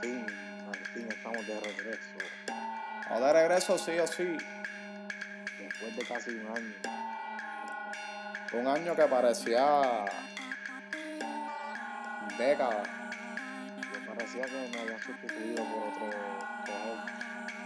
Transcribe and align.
fin, 0.00 0.26
al 0.66 0.86
fin 0.86 1.06
estamos 1.10 1.46
de 1.46 1.60
regreso. 1.60 2.16
O 3.10 3.20
de 3.20 3.32
regreso 3.32 3.78
sí 3.78 3.98
o 3.98 4.06
sí. 4.06 4.36
Después 5.58 5.96
de 5.96 6.06
casi 6.06 6.30
un 6.30 6.46
año. 6.56 6.74
Un 8.52 8.66
año 8.66 8.96
que 8.96 9.04
parecía 9.04 10.06
década. 12.38 12.82
Yo 13.92 14.06
parecía 14.06 14.44
que 14.44 14.70
me 14.72 14.80
había 14.80 14.98
sustituido 15.02 15.62
por 15.64 15.88
otro 15.88 16.08
trabajo 16.64 16.96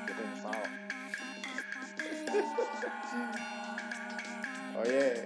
que 0.07 0.15
pensaba. 0.15 0.63
Oye, 4.81 5.23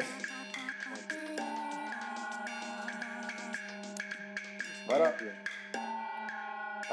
bueno, 4.87 5.13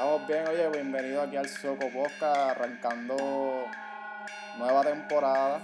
estamos 0.04 0.28
bien, 0.28 0.46
oye, 0.48 0.68
bienvenido 0.68 1.22
aquí 1.22 1.36
al 1.36 1.48
Soco 1.48 1.88
Posca, 1.88 2.50
arrancando 2.50 3.64
nueva 4.58 4.82
temporada. 4.82 5.62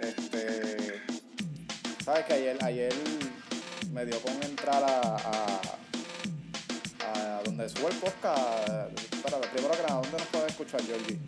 Este, 0.00 1.02
sabes 2.04 2.26
que 2.26 2.34
ayer, 2.34 2.56
ayer 2.62 2.94
me 3.92 4.06
dio 4.06 4.20
con 4.20 4.40
entrar 4.44 4.84
a, 4.84 5.16
a, 7.06 7.42
donde 7.44 7.68
sube 7.68 7.88
el 7.88 7.96
podcast. 7.96 8.96
Espérate, 9.12 9.48
primero 9.48 9.74
que 9.74 9.82
nada, 9.82 10.00
¿dónde 10.00 10.18
nos 10.18 10.28
puedes 10.28 10.50
escuchar, 10.52 10.80
Georgie? 10.82 11.18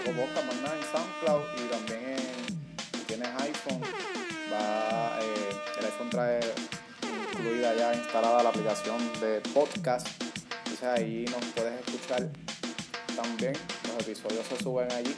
o 0.00 0.10
podcast 0.10 0.46
más 0.46 0.56
nada 0.62 0.76
en 0.76 0.82
SoundCloud 0.82 1.42
y 1.58 1.68
también 1.70 2.02
en, 2.08 2.98
si 2.98 3.04
tienes 3.06 3.28
iPhone, 3.40 3.82
va, 4.52 5.20
eh, 5.20 5.78
el 5.78 5.86
iPhone 5.86 6.10
trae 6.10 6.67
incluida 7.38 7.74
ya 7.74 7.94
instalada 7.94 8.42
la 8.42 8.48
aplicación 8.48 8.98
de 9.20 9.40
podcast. 9.54 10.08
Entonces 10.64 10.84
ahí 10.84 11.24
nos 11.30 11.44
puedes 11.54 11.80
escuchar 11.86 12.28
también. 13.14 13.52
Los 13.86 14.06
episodios 14.06 14.46
se 14.46 14.58
suben 14.62 14.90
allí. 14.92 15.14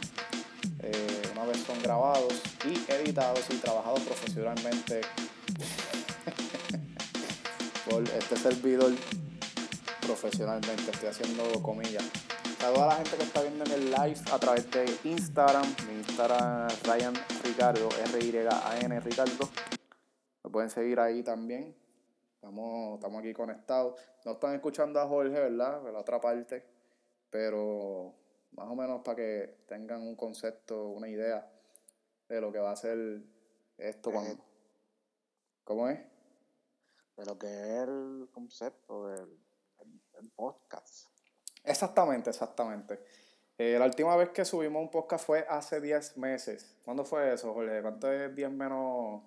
eh, 0.83 1.23
una 1.33 1.45
vez 1.47 1.63
son 1.63 1.81
grabados 1.83 2.35
y 2.65 2.93
editados 2.93 3.45
y 3.51 3.55
trabajados 3.57 4.01
profesionalmente 4.01 5.01
por 7.89 8.03
este 8.03 8.37
servidor 8.37 8.93
profesionalmente. 10.03 10.91
Estoy 10.91 11.09
haciendo 11.09 11.45
comillas. 11.63 12.05
A 12.63 12.71
la 12.71 12.97
gente 12.97 13.17
que 13.17 13.23
está 13.23 13.41
viendo 13.41 13.65
en 13.65 13.73
el 13.73 13.91
live 13.91 14.21
a 14.31 14.39
través 14.39 14.71
de 14.71 14.85
Instagram. 15.05 15.65
Mi 15.89 15.95
Instagram 16.01 16.69
Ryan 16.85 17.15
Ricardo, 17.43 17.89
R-Y-A-N 18.13 19.01
Ricardo. 19.01 19.49
Me 20.45 20.51
pueden 20.51 20.69
seguir 20.69 21.01
ahí 21.01 21.23
también. 21.23 21.80
Estamos, 22.41 22.95
estamos 22.95 23.21
aquí 23.21 23.35
conectados. 23.35 24.01
No 24.25 24.33
están 24.33 24.55
escuchando 24.55 24.99
a 24.99 25.07
Jorge, 25.07 25.39
¿verdad? 25.39 25.83
De 25.83 25.93
la 25.93 25.99
otra 25.99 26.19
parte. 26.19 26.65
Pero 27.29 28.15
más 28.53 28.67
o 28.67 28.75
menos 28.75 29.03
para 29.03 29.17
que 29.17 29.59
tengan 29.69 30.01
un 30.01 30.17
concepto, 30.17 30.89
una 30.89 31.07
idea 31.07 31.47
de 32.31 32.41
lo 32.41 32.51
que 32.51 32.59
va 32.59 32.73
a 32.73 32.77
ser 32.77 33.21
esto. 33.77 34.11
Cuando... 34.11 34.43
¿Cómo 35.65 35.91
es? 35.91 36.01
De 37.19 37.27
lo 37.27 37.39
que 37.39 37.47
es 37.47 37.83
el 37.83 38.31
concepto 38.33 39.09
del 39.09 39.39
el 40.19 40.31
podcast. 40.31 41.09
Exactamente, 41.63 42.31
exactamente. 42.31 43.05
Eh, 43.59 43.77
la 43.79 43.85
última 43.85 44.17
vez 44.17 44.31
que 44.31 44.47
subimos 44.47 44.81
un 44.81 44.91
podcast 44.91 45.27
fue 45.27 45.45
hace 45.47 45.79
10 45.79 46.17
meses. 46.17 46.75
¿Cuándo 46.87 47.05
fue 47.05 47.35
eso, 47.35 47.53
Jorge? 47.53 47.83
¿Cuánto 47.83 48.11
es 48.11 48.35
10 48.35 48.51
menos? 48.51 49.23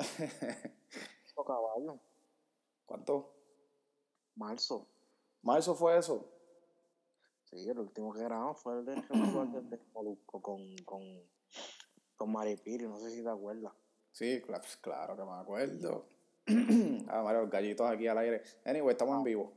Eso 1.32 1.44
caballo. 1.44 1.98
¿Cuánto? 2.86 3.32
Marzo. 4.36 4.86
¿Marzo 5.42 5.74
fue 5.74 5.96
eso? 5.98 6.28
Sí, 7.44 7.68
el 7.68 7.78
último 7.78 8.12
que 8.12 8.22
grabamos 8.22 8.60
fue 8.60 8.78
el 8.78 8.84
de 8.84 9.02
Molusco 9.92 10.40
con, 10.40 10.74
con, 10.84 11.02
con 12.16 12.32
Maripiri, 12.32 12.86
no 12.86 12.98
sé 12.98 13.10
si 13.10 13.22
te 13.22 13.28
acuerdas. 13.28 13.72
Sí, 14.12 14.40
cla- 14.42 14.60
pues 14.60 14.76
claro 14.76 15.16
que 15.16 15.24
me 15.24 15.32
acuerdo. 15.32 16.06
ah, 17.08 17.22
Mario, 17.22 17.42
los 17.42 17.50
gallitos 17.50 17.90
aquí 17.90 18.06
al 18.06 18.18
aire. 18.18 18.42
Anyway, 18.64 18.92
estamos 18.92 19.16
en 19.18 19.24
vivo. 19.24 19.52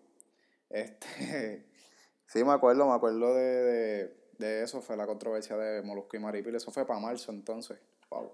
Este, 0.70 1.68
sí, 2.26 2.44
me 2.44 2.52
acuerdo, 2.54 2.86
me 2.88 2.94
acuerdo 2.94 3.34
de, 3.36 3.44
de, 3.44 4.18
de 4.40 4.64
eso. 4.64 4.82
Fue 4.82 4.98
la 4.98 5.08
controversia 5.08 5.56
de 5.58 5.82
Molusco 5.82 6.16
y 6.18 6.20
Maripil. 6.20 6.56
Eso 6.56 6.72
fue 6.72 6.86
para 6.86 7.00
marzo 7.00 7.32
entonces. 7.32 7.80
Wow. 8.10 8.32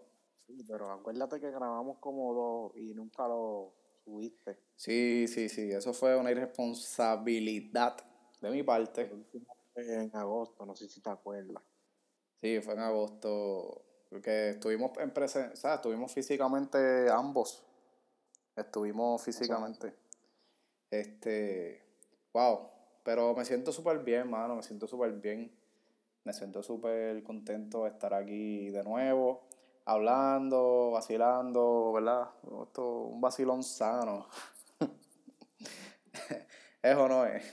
Sí, 0.51 0.65
pero 0.67 0.91
acuérdate 0.91 1.39
que 1.39 1.49
grabamos 1.49 1.97
como 1.99 2.33
dos 2.33 2.75
y 2.75 2.93
nunca 2.93 3.27
lo 3.27 3.71
subiste. 4.03 4.57
Sí, 4.75 5.25
sí, 5.27 5.47
sí. 5.47 5.71
Eso 5.71 5.93
fue 5.93 6.15
una 6.17 6.31
irresponsabilidad 6.31 7.97
de 8.41 8.51
mi 8.51 8.63
parte. 8.63 9.09
En 9.75 10.13
agosto, 10.13 10.65
no 10.65 10.75
sé 10.75 10.89
si 10.89 10.99
te 10.99 11.09
acuerdas. 11.09 11.63
Sí, 12.41 12.59
fue 12.59 12.73
en 12.73 12.79
agosto. 12.81 13.81
Porque 14.09 14.49
estuvimos 14.49 14.91
en 14.97 15.11
presencia, 15.11 15.55
¿sabes? 15.55 15.77
Estuvimos 15.77 16.11
físicamente 16.11 17.09
ambos. 17.09 17.63
Estuvimos 18.53 19.23
físicamente. 19.23 19.93
Este. 20.89 21.81
Wow. 22.33 22.67
Pero 23.03 23.33
me 23.33 23.45
siento 23.45 23.71
súper 23.71 23.99
bien, 23.99 24.29
mano. 24.29 24.57
Me 24.57 24.63
siento 24.63 24.85
súper 24.85 25.13
bien. 25.13 25.49
Me 26.25 26.33
siento 26.33 26.61
súper 26.61 27.23
contento 27.23 27.85
de 27.85 27.91
estar 27.91 28.13
aquí 28.13 28.69
de 28.69 28.83
nuevo. 28.83 29.50
Hablando, 29.91 30.91
vacilando, 30.91 31.91
¿verdad? 31.91 32.29
Esto, 32.63 33.07
un 33.07 33.19
vacilón 33.19 33.61
sano. 33.61 34.25
Eso 36.81 37.09
no 37.09 37.25
es. 37.25 37.43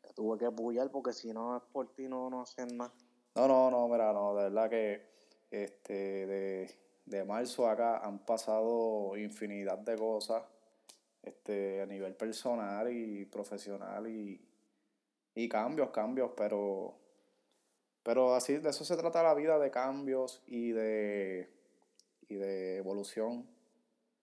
Te 0.00 0.12
tuve 0.12 0.38
que 0.38 0.46
apoyar 0.46 0.90
porque 0.90 1.12
si 1.12 1.32
no 1.32 1.56
es 1.56 1.62
por 1.72 1.94
ti 1.94 2.08
no, 2.08 2.28
no 2.28 2.42
hacen 2.42 2.76
nada. 2.76 2.92
No, 3.36 3.46
no, 3.46 3.70
no, 3.70 3.86
mira, 3.86 4.12
no, 4.12 4.34
de 4.34 4.42
verdad 4.42 4.68
que 4.68 5.06
este, 5.52 6.26
de, 6.26 6.74
de 7.06 7.24
marzo 7.24 7.68
acá 7.68 7.98
han 7.98 8.26
pasado 8.26 9.16
infinidad 9.16 9.78
de 9.78 9.96
cosas 9.96 10.42
este, 11.22 11.80
a 11.80 11.86
nivel 11.86 12.16
personal 12.16 12.92
y 12.92 13.24
profesional 13.26 14.08
y, 14.08 14.44
y 15.36 15.48
cambios, 15.48 15.90
cambios, 15.90 16.32
pero, 16.36 17.01
pero 18.02 18.34
así, 18.34 18.58
de 18.58 18.70
eso 18.70 18.84
se 18.84 18.96
trata 18.96 19.22
la 19.22 19.34
vida, 19.34 19.58
de 19.58 19.70
cambios 19.70 20.42
y 20.46 20.72
de, 20.72 21.50
y 22.28 22.34
de 22.36 22.78
evolución. 22.78 23.46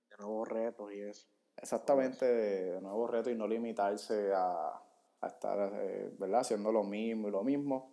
De 0.09 0.17
nuevos 0.17 0.47
retos 0.47 0.91
y 0.93 1.01
eso. 1.01 1.27
Exactamente, 1.57 2.25
de, 2.25 2.71
de 2.73 2.81
nuevos 2.81 3.09
retos 3.09 3.31
y 3.31 3.35
no 3.35 3.47
limitarse 3.47 4.31
a, 4.33 4.81
a 5.21 5.27
estar, 5.27 5.71
eh, 5.81 6.13
¿verdad? 6.17 6.41
Haciendo 6.41 6.71
lo 6.71 6.83
mismo 6.83 7.27
y 7.27 7.31
lo 7.31 7.43
mismo. 7.43 7.91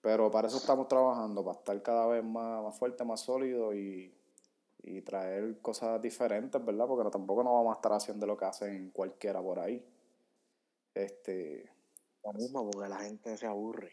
Pero 0.00 0.30
para 0.30 0.48
eso 0.48 0.58
estamos 0.58 0.86
trabajando, 0.88 1.44
para 1.44 1.58
estar 1.58 1.82
cada 1.82 2.06
vez 2.06 2.22
más, 2.24 2.62
más 2.62 2.78
fuerte, 2.78 3.04
más 3.04 3.20
sólido 3.20 3.74
y, 3.74 4.14
y 4.82 5.00
traer 5.02 5.60
cosas 5.60 6.00
diferentes, 6.02 6.62
¿verdad? 6.64 6.86
Porque 6.86 7.04
no, 7.04 7.10
tampoco 7.10 7.42
no 7.42 7.54
vamos 7.54 7.72
a 7.74 7.78
estar 7.78 7.92
haciendo 7.92 8.26
lo 8.26 8.36
que 8.36 8.44
hacen 8.44 8.90
cualquiera 8.90 9.40
por 9.42 9.58
ahí. 9.58 9.84
Este, 10.94 11.70
Lo 12.24 12.32
mismo 12.32 12.70
porque 12.70 12.88
la 12.88 12.98
gente 12.98 13.36
se 13.36 13.46
aburre. 13.46 13.92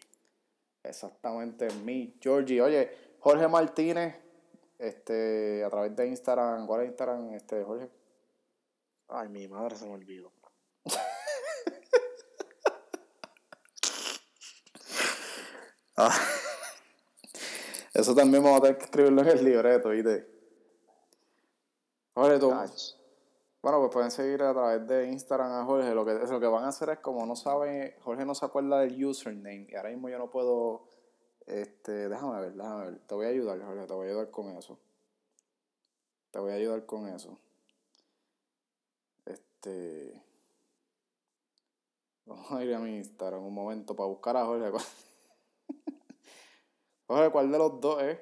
Exactamente, 0.83 1.69
mi 1.83 2.17
Georgie. 2.21 2.61
Oye, 2.61 2.91
Jorge 3.19 3.47
Martínez, 3.47 4.15
este, 4.77 5.63
a 5.63 5.69
través 5.69 5.95
de 5.95 6.07
Instagram, 6.07 6.65
¿cuál 6.67 6.81
es 6.81 6.87
Instagram, 6.87 7.33
este, 7.33 7.63
Jorge? 7.63 7.89
Ay, 9.07 9.29
mi 9.29 9.47
madre 9.47 9.75
se 9.75 9.85
me 9.85 9.93
olvidó. 9.93 10.31
Ah. 15.97 16.17
Eso 17.93 18.15
también 18.15 18.41
vamos 18.41 18.59
a 18.59 18.61
tener 18.61 18.77
que 18.77 18.85
escribirlo 18.85 19.21
en 19.21 19.27
el 19.27 19.43
libreto, 19.43 19.89
¿viste? 19.89 20.25
Jorge, 22.15 22.39
tú. 22.39 22.51
Bueno, 23.61 23.79
pues 23.79 23.91
pueden 23.91 24.09
seguir 24.09 24.41
a 24.41 24.53
través 24.53 24.87
de 24.87 25.07
Instagram 25.09 25.51
a 25.51 25.65
Jorge. 25.65 25.93
Lo 25.93 26.03
que, 26.03 26.13
lo 26.13 26.39
que 26.39 26.47
van 26.47 26.63
a 26.63 26.69
hacer 26.69 26.89
es, 26.89 26.99
como 26.99 27.25
no 27.27 27.35
saben, 27.35 27.93
Jorge 28.01 28.25
no 28.25 28.33
se 28.33 28.45
acuerda 28.45 28.79
del 28.79 29.05
username. 29.05 29.67
Y 29.69 29.75
ahora 29.75 29.89
mismo 29.89 30.09
yo 30.09 30.17
no 30.17 30.29
puedo. 30.31 30.87
Este, 31.45 32.09
déjame 32.09 32.41
ver, 32.41 32.53
déjame 32.53 32.85
ver. 32.85 32.99
Te 33.07 33.15
voy 33.15 33.25
a 33.27 33.29
ayudar, 33.29 33.61
Jorge, 33.61 33.85
te 33.85 33.93
voy 33.93 34.07
a 34.07 34.09
ayudar 34.09 34.31
con 34.31 34.49
eso. 34.57 34.79
Te 36.31 36.39
voy 36.39 36.51
a 36.51 36.55
ayudar 36.55 36.85
con 36.87 37.07
eso. 37.07 37.37
Este. 39.25 40.23
Vamos 42.25 42.51
a 42.51 42.63
ir 42.63 42.73
a 42.73 42.79
mi 42.79 42.97
Instagram 42.97 43.43
un 43.45 43.53
momento 43.53 43.95
para 43.95 44.07
buscar 44.07 44.37
a 44.37 44.45
Jorge. 44.45 44.71
Jorge, 47.07 47.29
¿cuál 47.31 47.51
de 47.51 47.57
los 47.59 47.79
dos 47.79 48.01
es? 48.01 48.17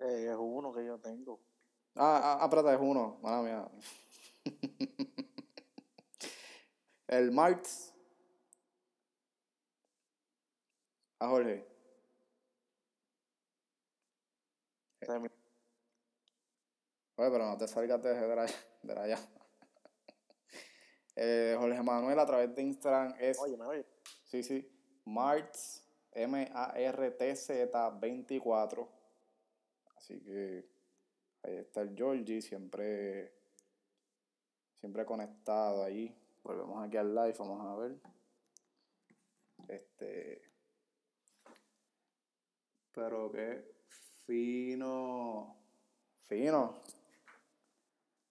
eh, 0.00 0.28
es 0.30 0.36
uno 0.38 0.72
que 0.72 0.84
yo 0.84 0.98
tengo. 0.98 1.40
Ah, 1.96 2.20
ah, 2.22 2.38
ah, 2.40 2.44
espérate, 2.44 2.74
es 2.74 2.80
uno. 2.80 3.18
Mala 3.22 3.42
mía. 3.42 3.68
El 7.08 7.30
Marx. 7.32 7.92
A 11.18 11.28
Jorge. 11.28 11.66
Oye, 17.16 17.30
pero 17.30 17.44
no 17.46 17.56
te 17.58 17.66
salgas 17.68 18.02
de, 18.02 18.14
de 18.14 18.36
la, 18.36 18.46
de 18.82 18.94
la 18.94 19.06
llama. 19.06 19.26
Eh, 21.16 21.54
Jorge 21.58 21.82
Manuel 21.82 22.18
a 22.18 22.24
través 22.24 22.54
de 22.54 22.62
Instagram 22.62 23.14
es. 23.18 23.38
Oye, 23.40 23.56
me 23.56 23.66
oye. 23.66 23.84
Sí, 24.24 24.42
sí. 24.42 24.66
Martz, 25.04 25.82
M-A-R-T-Z 26.12 27.90
24. 28.00 28.88
Así 29.96 30.18
que 30.22 30.79
ahí 31.42 31.56
está 31.56 31.82
el 31.82 31.94
Georgie, 31.96 32.42
siempre, 32.42 33.32
siempre 34.80 35.04
conectado 35.04 35.84
ahí. 35.84 36.14
Volvemos 36.42 36.84
aquí 36.86 36.96
al 36.96 37.14
live, 37.14 37.34
vamos 37.38 37.66
a 37.66 37.76
ver. 37.76 37.96
Este. 39.68 40.42
Pero 42.92 43.30
qué 43.30 43.64
fino. 44.26 45.56
Fino. 46.26 46.74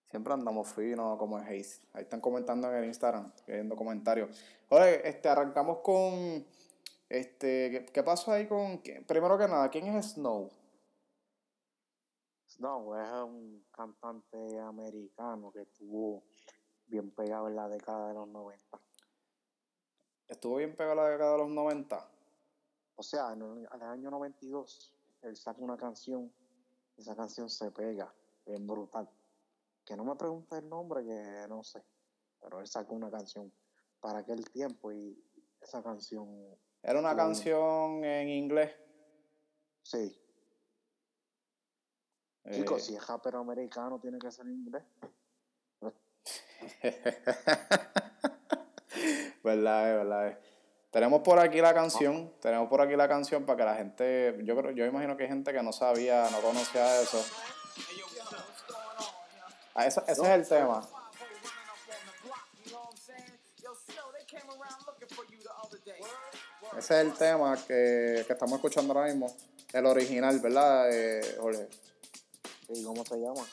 Siempre 0.10 0.34
andamos 0.34 0.68
fino 0.70 1.18
como 1.18 1.38
es 1.38 1.46
Haze. 1.46 1.82
Ahí 1.94 2.04
están 2.04 2.20
comentando 2.20 2.68
en 2.70 2.78
el 2.78 2.86
Instagram, 2.86 3.32
viendo 3.46 3.76
comentarios. 3.76 4.30
Oye, 4.70 5.08
este, 5.08 5.30
arrancamos 5.30 5.80
con. 5.80 6.46
Este, 7.08 7.86
¿qué, 7.94 8.04
pasó 8.04 8.32
ahí 8.32 8.48
con. 8.48 8.82
Primero 9.06 9.38
que 9.38 9.48
nada, 9.48 9.70
¿quién 9.70 9.86
es 9.88 10.14
Snow? 10.14 10.50
Snow 12.60 12.94
es 12.96 13.10
un 13.24 13.66
cantante 13.72 14.60
americano 14.60 15.50
que 15.50 15.62
estuvo 15.62 16.26
bien 16.88 17.10
pegado 17.12 17.48
en 17.48 17.56
la 17.56 17.70
década 17.70 18.10
de 18.10 18.14
los 18.16 18.28
90. 18.28 18.82
Estuvo 20.28 20.58
bien 20.58 20.76
pegado 20.76 20.96
la 20.96 21.08
década 21.08 21.32
de 21.32 21.38
los 21.38 21.50
90. 21.50 22.12
O 22.96 23.04
sea, 23.04 23.32
en 23.32 23.42
el, 23.44 23.58
en 23.60 23.82
el 23.82 23.88
año 23.88 24.12
92, 24.12 24.94
él 25.22 25.38
saca 25.38 25.62
una 25.62 25.78
canción, 25.78 26.34
esa 26.98 27.16
canción 27.16 27.50
se 27.50 27.72
pega, 27.72 28.14
es 28.46 28.66
brutal. 28.66 29.10
Que 29.86 29.96
no 29.96 30.04
me 30.04 30.18
pregunte 30.18 30.58
el 30.58 30.68
nombre, 30.68 31.06
que 31.06 31.48
no 31.48 31.64
sé, 31.64 31.82
pero 32.42 32.60
él 32.60 32.68
sacó 32.68 32.94
una 32.94 33.10
canción 33.10 33.54
para 34.02 34.20
aquel 34.20 34.44
tiempo 34.50 34.92
y 34.92 35.18
esa 35.62 35.82
canción, 35.82 36.58
Era 36.84 37.00
una 37.00 37.16
canción 37.16 38.04
en 38.04 38.28
inglés. 38.28 38.76
sí, 39.82 40.14
eh, 42.50 42.56
chicos, 42.56 42.84
si 42.84 42.96
es 42.96 43.08
rapper 43.08 43.36
americano, 43.36 44.00
tiene 44.00 44.18
que 44.18 44.32
ser 44.32 44.48
inglés. 44.48 44.84
verdad, 49.44 49.90
es, 49.90 49.96
verdad. 49.98 50.28
es. 50.30 50.38
Tenemos 50.90 51.22
por 51.22 51.38
aquí 51.38 51.62
la 51.62 51.76
canción, 51.76 52.34
tenemos 52.42 52.68
por 52.68 52.82
aquí 52.82 52.96
la 52.96 53.08
canción 53.08 53.46
para 53.46 53.58
que 53.58 53.64
la 53.64 53.76
gente, 53.76 54.40
yo 54.44 54.58
creo, 54.58 54.72
yo 54.72 54.84
imagino 54.86 55.16
que 55.16 55.24
hay 55.24 55.30
gente 55.30 55.54
que 55.54 55.62
no 55.62 55.72
sabía, 55.72 56.28
no 56.32 56.42
conocía 56.42 57.00
eso. 57.02 57.24
Ah, 59.76 59.86
ese, 59.86 60.02
ese 60.08 60.22
es 60.24 60.28
el 60.30 60.48
tema. 60.48 60.82
Ese 66.78 66.80
es 66.80 67.06
el 67.06 67.14
tema 67.14 67.56
que, 67.68 68.24
que 68.26 68.34
estamos 68.34 68.56
escuchando 68.56 68.94
ahora 68.94 69.06
mismo. 69.06 69.32
El 69.72 69.86
original, 69.86 70.40
¿verdad, 70.40 70.92
eh, 70.92 71.38
Jorge? 71.40 71.70
¿Y 72.70 72.84
cómo 72.84 73.04
se 73.04 73.18
llama? 73.20 73.46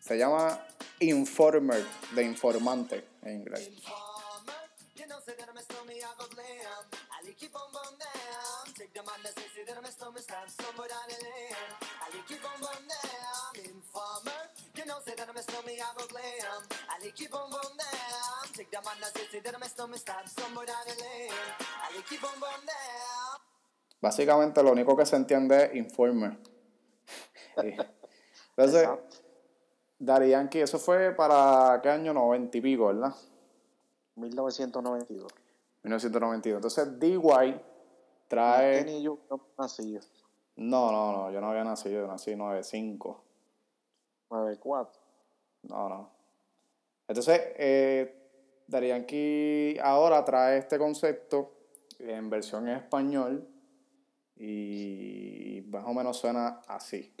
Se 0.00 0.18
llama 0.18 0.66
Informer, 1.00 1.84
de 2.14 2.22
informante 2.24 3.04
en 3.22 3.40
inglés. 3.40 3.70
Básicamente 24.00 24.62
lo 24.62 24.72
único 24.72 24.96
que 24.96 25.06
se 25.06 25.16
entiende 25.16 25.66
es 25.66 25.74
Informer. 25.76 26.38
Entonces, 28.60 28.82
Exacto. 28.82 29.16
Daddy 29.98 30.30
Yankee, 30.30 30.60
eso 30.60 30.78
fue 30.78 31.14
para 31.14 31.80
qué 31.82 31.88
año 31.88 32.12
90 32.12 32.58
y 32.58 32.60
pico, 32.60 32.86
¿verdad? 32.88 33.14
1992. 34.16 35.32
1992. 35.82 36.56
Entonces, 36.56 37.00
DY 37.00 37.60
trae... 38.28 38.90
Y 38.90 39.02
yo 39.02 39.18
no 39.30 39.40
nací 39.58 39.98
No, 40.56 40.92
no, 40.92 41.12
no, 41.12 41.30
yo 41.32 41.40
no 41.40 41.50
había 41.50 41.64
nacido, 41.64 42.02
yo 42.02 42.06
nací 42.06 42.36
95. 42.36 43.24
94. 44.30 45.00
No, 45.62 45.88
no. 45.88 46.10
Entonces, 47.08 47.40
eh, 47.56 48.14
Daddy 48.66 48.88
Yankee 48.88 49.78
ahora 49.82 50.22
trae 50.22 50.58
este 50.58 50.78
concepto 50.78 51.52
en 51.98 52.28
versión 52.28 52.68
en 52.68 52.76
español 52.76 53.48
y 54.36 55.62
más 55.68 55.84
o 55.86 55.94
menos 55.94 56.18
suena 56.18 56.60
así. 56.68 57.14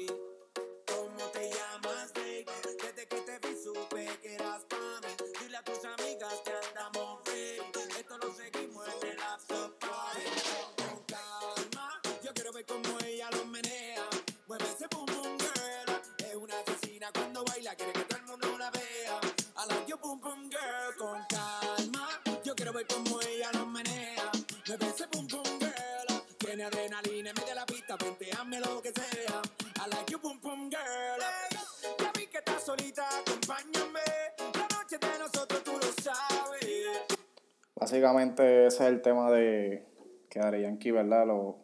Básicamente 37.94 38.66
ese 38.66 38.84
es 38.84 38.88
el 38.88 39.02
tema 39.02 39.32
de 39.32 39.84
que 40.28 40.38
Daddy 40.38 40.62
Yankee, 40.62 40.92
¿verdad? 40.92 41.26
Lo, 41.26 41.56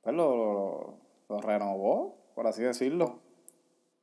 pues 0.00 0.14
lo, 0.14 0.36
lo- 0.36 0.94
lo 1.28 1.40
renovó, 1.40 2.14
por 2.36 2.46
así 2.46 2.62
decirlo. 2.62 3.18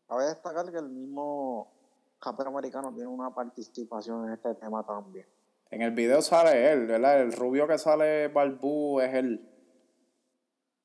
Cabe 0.09 0.25
destacar 0.25 0.69
que 0.69 0.77
el 0.77 0.89
mismo 0.89 1.71
rapper 2.19 2.47
americano 2.47 2.91
tiene 2.93 3.07
una 3.07 3.33
participación 3.33 4.25
en 4.27 4.33
este 4.33 4.55
tema 4.55 4.85
también. 4.85 5.25
En 5.71 5.83
el 5.83 5.91
video 5.91 6.21
sale 6.21 6.69
él, 6.69 6.85
¿verdad? 6.85 7.21
El 7.21 7.31
rubio 7.31 7.65
que 7.65 7.77
sale 7.77 8.27
Balbú 8.27 8.99
es 8.99 9.13
él. 9.13 9.49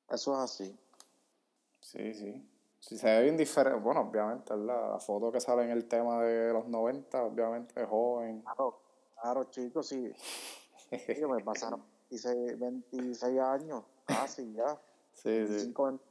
Eso 0.09 0.31
es 0.31 0.39
así. 0.39 0.79
Sí, 1.81 2.13
sí. 2.13 2.49
Sí, 2.79 2.97
se 2.97 3.07
ve 3.07 3.23
bien 3.23 3.35
diferente. 3.35 3.79
Bueno, 3.81 3.99
obviamente, 4.09 4.53
¿verdad? 4.55 4.91
La 4.93 4.99
foto 4.99 5.29
que 5.29 5.41
sale 5.41 5.63
en 5.65 5.71
el 5.71 5.89
tema 5.89 6.21
de 6.23 6.53
los 6.53 6.67
90, 6.69 7.21
obviamente, 7.21 7.81
es 7.81 7.87
joven. 7.89 8.41
Claro, 8.43 8.79
claro, 9.23 9.45
chicos, 9.45 9.87
sí. 9.87 10.11
Sí, 10.91 11.25
me 11.25 11.41
pasaron 11.43 11.81
26, 12.09 12.59
26 12.59 13.39
años, 13.39 13.83
casi 14.05 14.53
ya. 14.53 14.65
Sí, 15.13 15.29
sí. 15.29 15.53
25 15.53 15.85
años. 15.87 16.01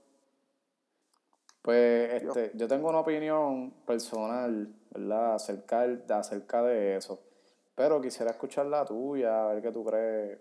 Pues 1.61 2.23
este, 2.23 2.53
yo 2.55 2.67
tengo 2.69 2.89
una 2.89 3.01
opinión 3.01 3.71
personal, 3.85 4.73
¿verdad? 4.91 5.35
Acerca, 5.35 5.83
acerca 6.19 6.63
de 6.63 6.97
eso. 6.97 7.21
Pero 7.75 8.01
quisiera 8.01 8.31
escuchar 8.31 8.67
la 8.67 8.85
tuya, 8.85 9.43
a 9.45 9.53
ver 9.55 9.63
qué 9.63 9.71
tú 9.73 9.85
crees 9.85 10.39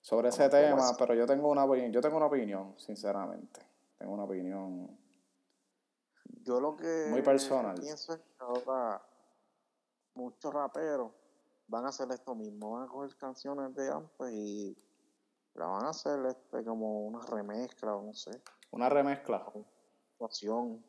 sobre 0.00 0.28
ese 0.30 0.38
¿Cómo- 0.48 0.50
cómo 0.50 0.62
tema. 0.76 0.90
es? 0.90 0.96
Pero 0.98 1.14
yo 1.14 1.26
tengo 1.26 1.48
una 1.50 1.64
opinión, 1.64 1.92
yo 1.92 2.00
tengo 2.00 2.16
una 2.16 2.26
opinión, 2.26 2.74
sinceramente. 2.78 3.60
Tengo 3.98 4.12
una 4.14 4.24
opinión. 4.24 4.98
Yo 6.42 6.60
lo 6.60 6.76
que 6.76 7.06
Muy 7.10 7.22
personal. 7.22 7.78
pienso 7.78 8.14
es 8.14 8.20
que 8.20 8.34
ahora 8.38 9.02
muchos 10.14 10.52
raperos 10.52 11.12
van 11.68 11.84
a 11.84 11.88
hacer 11.88 12.10
esto 12.12 12.34
mismo, 12.34 12.72
van 12.72 12.84
a 12.84 12.88
coger 12.88 13.16
canciones 13.16 13.74
de 13.74 13.90
antes 13.90 14.32
y 14.32 14.76
la 15.54 15.66
van 15.66 15.84
a 15.86 15.90
hacer 15.90 16.24
este 16.26 16.64
como 16.64 17.06
una 17.06 17.20
remezcla 17.26 17.94
o 17.96 18.02
no 18.02 18.14
sé, 18.14 18.30
Una 18.70 18.88
remezcla. 18.88 19.44
situación. 20.12 20.84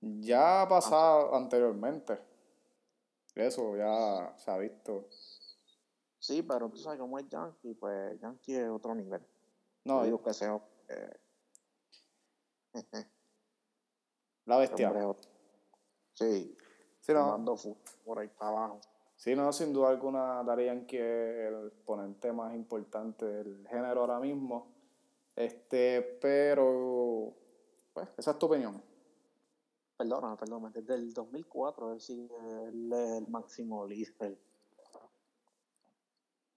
Ya 0.00 0.62
ha 0.62 0.68
pasado 0.68 1.34
anteriormente. 1.34 2.18
Eso 3.34 3.76
ya 3.76 4.34
se 4.36 4.50
ha 4.50 4.58
visto. 4.58 5.06
Sí, 6.18 6.42
pero 6.42 6.68
tú 6.68 6.76
sabes 6.76 6.98
cómo 6.98 7.18
es 7.18 7.28
Yankee, 7.28 7.74
pues 7.74 8.20
Yankee 8.20 8.56
es 8.56 8.68
otro 8.68 8.94
nivel. 8.94 9.24
No, 9.84 10.02
digo 10.04 10.22
que 10.22 10.32
sea 10.34 10.60
eh, 10.88 11.20
la 14.44 14.58
bestia. 14.58 14.92
Sí, 16.14 16.56
Sí, 17.00 17.12
no. 17.12 17.44
por 18.04 18.18
ahí 18.20 18.28
para 18.28 18.50
abajo. 18.50 18.80
Sí, 19.22 19.36
no, 19.36 19.52
sin 19.52 19.72
duda 19.72 19.90
alguna, 19.90 20.42
Yankee 20.44 20.96
es 20.96 21.46
el 21.52 21.68
exponente 21.68 22.32
más 22.32 22.52
importante 22.56 23.24
del 23.24 23.64
género 23.68 24.00
ahora 24.00 24.18
mismo. 24.18 24.66
Este, 25.36 26.02
pero, 26.20 27.32
pues, 27.92 28.08
esa 28.18 28.32
es 28.32 28.38
tu 28.40 28.46
opinión. 28.46 28.82
Perdona, 29.96 30.36
perdona, 30.36 30.70
desde 30.70 30.94
el 30.94 31.12
2004 31.14 31.92
él 31.92 32.00
sigue, 32.00 32.34
es 32.34 32.72
el 32.72 33.28
máximo 33.28 33.86
líder 33.86 34.36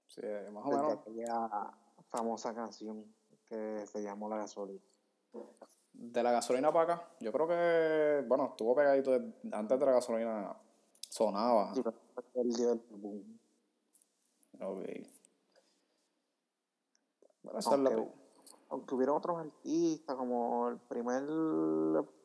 Sí, 0.07 0.21
más 0.51 0.65
o 0.65 0.69
desde 0.71 0.81
menos. 0.81 0.99
aquella 1.01 1.71
famosa 2.09 2.55
canción 2.55 3.05
que 3.47 3.85
se 3.85 4.01
llamó 4.01 4.27
La 4.27 4.37
Gasolina. 4.37 4.81
De 5.93 6.23
la 6.23 6.31
gasolina 6.31 6.73
para 6.73 6.95
acá, 6.95 7.09
yo 7.19 7.31
creo 7.31 7.47
que, 7.47 8.25
bueno, 8.27 8.47
estuvo 8.47 8.73
pegadito 8.73 9.11
de- 9.11 9.31
antes 9.51 9.79
de 9.79 9.85
la 9.85 9.91
gasolina 9.91 10.57
sonaba. 11.09 11.71
Sí, 11.75 11.81
pero 11.83 12.04
el 12.35 12.53
día 12.53 12.67
del 12.67 12.81
boom. 12.89 13.39
Ok. 14.61 14.85
Bueno, 17.43 17.59
la 17.59 18.07
Aunque, 18.69 18.95
hubieron 18.95 19.17
otros 19.17 19.37
artistas, 19.39 20.15
como 20.15 20.69
el 20.69 20.77
primer 20.79 21.23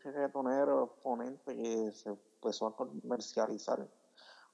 reggaetonero 0.03 0.85
exponente 0.85 1.57
que 1.57 1.93
se 1.93 2.11
empezó 2.11 2.67
a 2.67 2.77
comercializar 2.77 3.87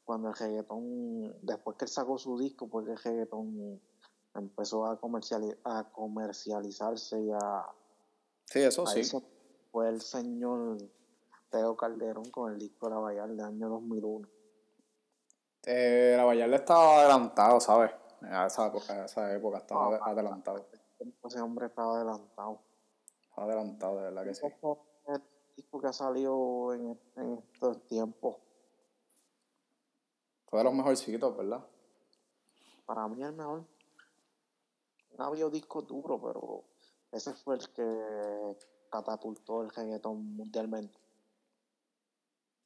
cuando 0.05 0.28
el 0.28 0.35
reggaetón, 0.35 1.35
después 1.43 1.76
que 1.76 1.85
él 1.85 1.90
sacó 1.90 2.19
su 2.19 2.38
disco, 2.38 2.69
pues 2.69 2.87
el 2.88 2.97
reggaetón 2.97 3.81
empezó 4.35 4.85
a, 4.87 4.93
a 4.93 5.93
comercializarse 5.93 7.21
y 7.23 7.31
a, 7.33 7.66
Sí, 8.47 8.61
eso 8.61 8.85
a 8.85 8.87
sí. 8.87 9.00
eso 9.00 9.23
fue 9.73 9.88
el 9.88 10.00
señor 10.00 10.78
Teo 11.50 11.76
Calderón 11.76 12.31
con 12.31 12.52
el 12.52 12.59
disco 12.59 12.88
La 12.88 12.99
Bayal 12.99 13.37
de 13.37 13.43
año 13.43 13.69
2001. 13.69 14.28
Eh, 15.66 16.14
la 16.16 16.25
Vallarta 16.25 16.56
estaba 16.56 17.00
adelantado, 17.00 17.61
¿sabes? 17.61 17.90
A 18.23 18.46
esa 18.46 18.66
época, 18.68 18.92
a 19.02 19.04
esa 19.04 19.32
época 19.35 19.58
estaba 19.58 19.96
Ah. 19.96 20.11
adelantado. 20.11 20.64
Ese 21.25 21.40
hombre 21.40 21.66
estaba 21.66 21.96
adelantado. 21.96 22.61
Estaba 23.28 23.46
adelantado, 23.49 23.96
de 23.96 24.02
verdad 24.04 24.25
que 24.25 24.35
sí. 24.35 24.46
El 25.08 25.23
disco 25.56 25.80
que 25.80 25.87
ha 25.88 25.92
salido 25.92 26.73
en, 26.73 26.99
en 27.16 27.35
estos 27.52 27.85
tiempos. 27.87 28.37
Fue 30.46 30.61
de 30.61 30.64
los 30.64 30.75
mejorcitos, 30.75 31.37
¿verdad? 31.37 31.64
Para 32.87 33.08
mí 33.08 33.23
el 33.23 33.32
mejor. 33.32 33.64
No 35.18 35.25
había 35.25 35.49
disco 35.49 35.82
duro, 35.82 36.20
pero 36.20 36.62
ese 37.11 37.32
fue 37.35 37.56
el 37.56 37.68
que 37.73 38.56
catapultó 38.90 39.62
el 39.62 39.70
reggaetón 39.70 40.37
mundialmente. 40.37 40.96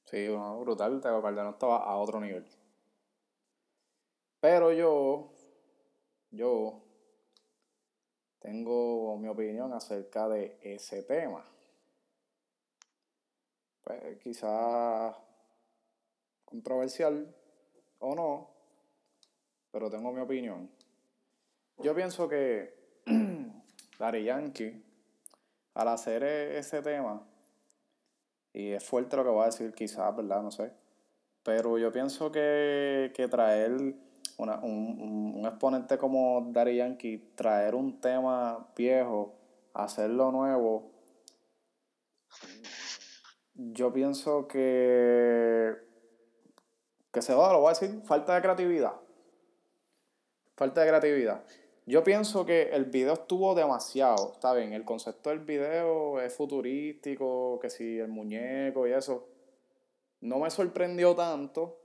Sí, 0.04 0.28
bueno, 0.28 0.60
brutal. 0.60 1.00
Tego 1.00 1.22
Calderón 1.22 1.52
estaba 1.54 1.78
a 1.84 1.96
otro 1.96 2.20
nivel. 2.20 2.44
Pero 4.40 4.72
yo, 4.72 5.32
yo 6.30 6.82
tengo 8.38 9.18
mi 9.18 9.28
opinión 9.28 9.72
acerca 9.74 10.28
de 10.28 10.58
ese 10.62 11.02
tema. 11.02 11.44
Pues 13.82 14.18
quizás 14.18 15.14
controversial 16.46 17.34
o 17.98 18.14
no, 18.14 18.50
pero 19.70 19.90
tengo 19.90 20.10
mi 20.10 20.20
opinión. 20.20 20.70
Yo 21.78 21.94
pienso 21.94 22.28
que 22.28 23.02
Daddy 23.98 24.24
Yankee, 24.24 24.84
al 25.74 25.88
hacer 25.88 26.22
e- 26.22 26.58
ese 26.58 26.80
tema, 26.82 27.26
y 28.52 28.72
es 28.72 28.84
fuerte 28.84 29.16
lo 29.16 29.24
que 29.24 29.30
voy 29.30 29.42
a 29.42 29.46
decir, 29.46 29.72
quizás, 29.74 30.14
¿verdad? 30.16 30.42
No 30.42 30.50
sé. 30.50 30.72
Pero 31.42 31.78
yo 31.78 31.92
pienso 31.92 32.32
que, 32.32 33.12
que 33.14 33.28
traer 33.28 33.94
una- 34.40 34.58
un, 34.60 35.34
un- 35.36 35.46
exponente 35.46 35.96
como 35.98 36.46
Daddy 36.52 36.76
Yankee, 36.76 37.32
traer 37.34 37.74
un 37.74 38.00
tema 38.00 38.68
viejo, 38.76 39.34
hacerlo 39.74 40.30
nuevo, 40.32 40.90
yo 43.54 43.92
pienso 43.92 44.46
que, 44.48 45.74
que 47.12 47.22
se 47.22 47.34
va, 47.34 47.52
lo 47.52 47.60
voy 47.60 47.66
a 47.68 47.78
decir, 47.78 48.00
falta 48.04 48.34
de 48.34 48.42
creatividad. 48.42 48.94
Falta 50.56 50.82
de 50.82 50.88
creatividad. 50.88 51.44
Yo 51.86 52.04
pienso 52.04 52.46
que 52.46 52.70
el 52.70 52.84
video 52.84 53.14
estuvo 53.14 53.54
demasiado, 53.54 54.32
está 54.32 54.54
bien, 54.54 54.72
el 54.72 54.84
concepto 54.84 55.30
del 55.30 55.40
video 55.40 56.20
es 56.20 56.32
futurístico, 56.34 57.58
que 57.60 57.68
si 57.70 57.98
el 57.98 58.08
muñeco 58.08 58.86
y 58.86 58.92
eso, 58.92 59.26
no 60.20 60.38
me 60.38 60.50
sorprendió 60.50 61.14
tanto, 61.16 61.79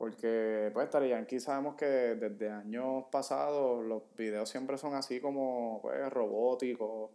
porque 0.00 0.70
pues 0.72 0.88
Yankee 0.90 1.40
sabemos 1.40 1.74
que 1.74 1.84
desde 1.84 2.48
años 2.48 3.04
pasados 3.12 3.84
los 3.84 4.02
videos 4.16 4.48
siempre 4.48 4.78
son 4.78 4.94
así 4.94 5.20
como 5.20 5.78
pues 5.82 6.08
robóticos, 6.10 7.10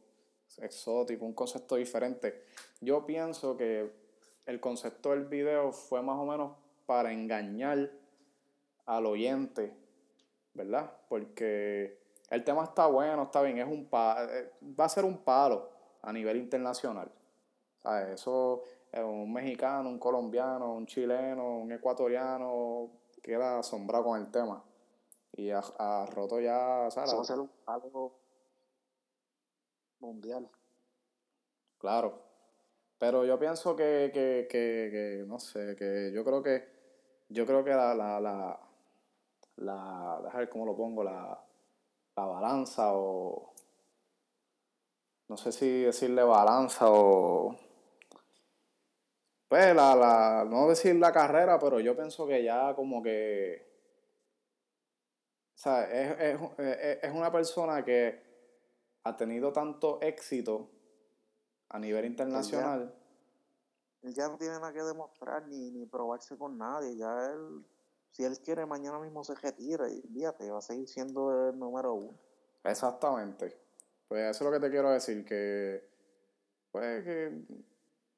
exóticos, 0.60 1.26
un 1.28 1.34
concepto 1.34 1.78
diferente. 1.78 2.44
Yo 2.82 3.04
pienso 3.04 3.58
que 3.58 3.92
el 4.46 4.60
concepto 4.60 5.10
del 5.10 5.26
video 5.26 5.72
fue 5.72 6.04
más 6.04 6.20
o 6.20 6.26
menos 6.26 6.52
para 6.86 7.12
engañar 7.12 7.90
al 8.86 9.06
oyente, 9.08 9.74
¿verdad? 10.54 10.92
Porque 11.10 11.98
el 12.30 12.44
tema 12.44 12.66
está 12.66 12.86
bueno, 12.86 13.24
está 13.24 13.42
bien, 13.42 13.58
es 13.58 13.68
un 13.68 13.86
pa- 13.90 14.28
eh, 14.30 14.52
va 14.80 14.86
a 14.86 14.90
ser 14.90 15.06
un 15.06 15.18
palo 15.24 15.72
a 16.04 16.14
nivel 16.14 16.38
internacional. 16.38 17.12
¿Sabes? 17.82 18.10
Eso, 18.22 18.62
un 19.04 19.32
mexicano, 19.32 19.90
un 19.90 20.00
colombiano, 20.00 20.74
un 20.74 20.86
chileno, 20.86 21.58
un 21.58 21.72
ecuatoriano, 21.72 22.90
queda 23.22 23.60
asombrado 23.60 24.06
con 24.06 24.20
el 24.22 24.32
tema. 24.32 24.64
Y 25.34 25.52
ha, 25.52 25.62
ha 25.78 26.06
roto 26.06 26.40
ya, 26.40 26.90
¿sabes? 26.92 27.10
Eso 27.10 27.18
va 27.18 27.22
a 27.24 27.26
ser 27.26 27.40
un 27.40 27.52
algo 27.66 28.18
mundial. 30.00 30.50
Claro. 31.78 32.22
Pero 32.98 33.26
yo 33.26 33.38
pienso 33.38 33.76
que, 33.76 34.12
que, 34.14 34.48
que, 34.50 34.90
que, 34.92 35.24
no 35.28 35.40
sé, 35.40 35.76
que 35.76 36.12
yo 36.14 36.24
creo 36.24 36.42
que, 36.42 36.66
yo 37.30 37.46
creo 37.46 37.64
que 37.64 37.72
la, 37.72 37.94
la, 37.94 38.20
la, 38.22 38.60
la, 39.58 40.32
ver 40.34 40.50
cómo 40.50 40.66
lo 40.66 40.76
pongo, 40.76 41.04
la, 41.04 41.44
la 42.16 42.26
balanza 42.26 42.96
o, 42.96 43.52
no 45.28 45.38
sé 45.38 45.52
si 45.52 45.82
decirle 45.82 46.24
balanza 46.24 46.90
o, 46.90 47.56
pues 49.56 49.74
la, 49.74 49.96
la, 49.96 50.46
no 50.50 50.68
decir 50.68 50.98
la 50.98 51.14
carrera, 51.14 51.58
pero 51.58 51.80
yo 51.80 51.96
pienso 51.96 52.28
que 52.28 52.44
ya 52.44 52.76
como 52.76 53.02
que, 53.02 53.66
o 55.54 55.58
sea, 55.58 55.86
es, 55.86 56.42
es, 56.60 57.00
es, 57.02 57.14
una 57.14 57.32
persona 57.32 57.82
que 57.82 58.22
ha 59.06 59.16
tenido 59.16 59.54
tanto 59.54 60.02
éxito 60.02 60.70
a 61.70 61.80
nivel 61.80 62.04
internacional. 62.04 62.94
Él 64.02 64.14
ya 64.14 64.28
no 64.28 64.38
tiene 64.38 64.56
nada 64.56 64.74
que 64.74 64.84
demostrar 64.84 65.48
ni, 65.48 65.72
ni 65.72 65.86
probarse 65.86 66.38
con 66.38 66.58
nadie. 66.58 66.98
Ya 66.98 67.28
él, 67.28 67.66
si 68.12 68.26
él 68.26 68.38
quiere, 68.40 68.66
mañana 68.66 69.00
mismo 69.00 69.24
se 69.24 69.36
retira 69.36 69.90
y 69.90 70.02
fíjate, 70.02 70.52
va 70.52 70.58
a 70.58 70.62
seguir 70.62 70.90
siendo 70.90 71.48
el 71.48 71.58
número 71.58 71.94
uno. 71.94 72.20
Exactamente. 72.62 73.58
Pues 74.10 74.36
eso 74.36 74.44
es 74.44 74.52
lo 74.52 74.60
que 74.60 74.66
te 74.66 74.70
quiero 74.70 74.92
decir, 74.92 75.24
que 75.24 75.96
pues 76.74 77.06
que 77.06 77.46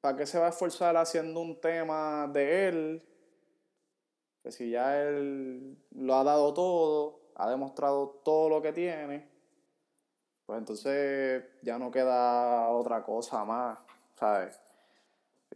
¿para 0.00 0.16
qué 0.16 0.26
se 0.26 0.38
va 0.38 0.46
a 0.46 0.50
esforzar 0.50 0.96
haciendo 0.96 1.40
un 1.40 1.60
tema 1.60 2.28
de 2.32 2.68
él? 2.68 3.08
Que 4.42 4.52
si 4.52 4.70
ya 4.70 5.00
él 5.02 5.76
lo 5.90 6.14
ha 6.14 6.24
dado 6.24 6.54
todo, 6.54 7.20
ha 7.34 7.50
demostrado 7.50 8.20
todo 8.24 8.48
lo 8.48 8.62
que 8.62 8.72
tiene, 8.72 9.28
pues 10.46 10.58
entonces 10.58 11.44
ya 11.62 11.78
no 11.78 11.90
queda 11.90 12.68
otra 12.70 13.04
cosa 13.04 13.44
más, 13.44 13.78
¿sabes? 14.14 14.60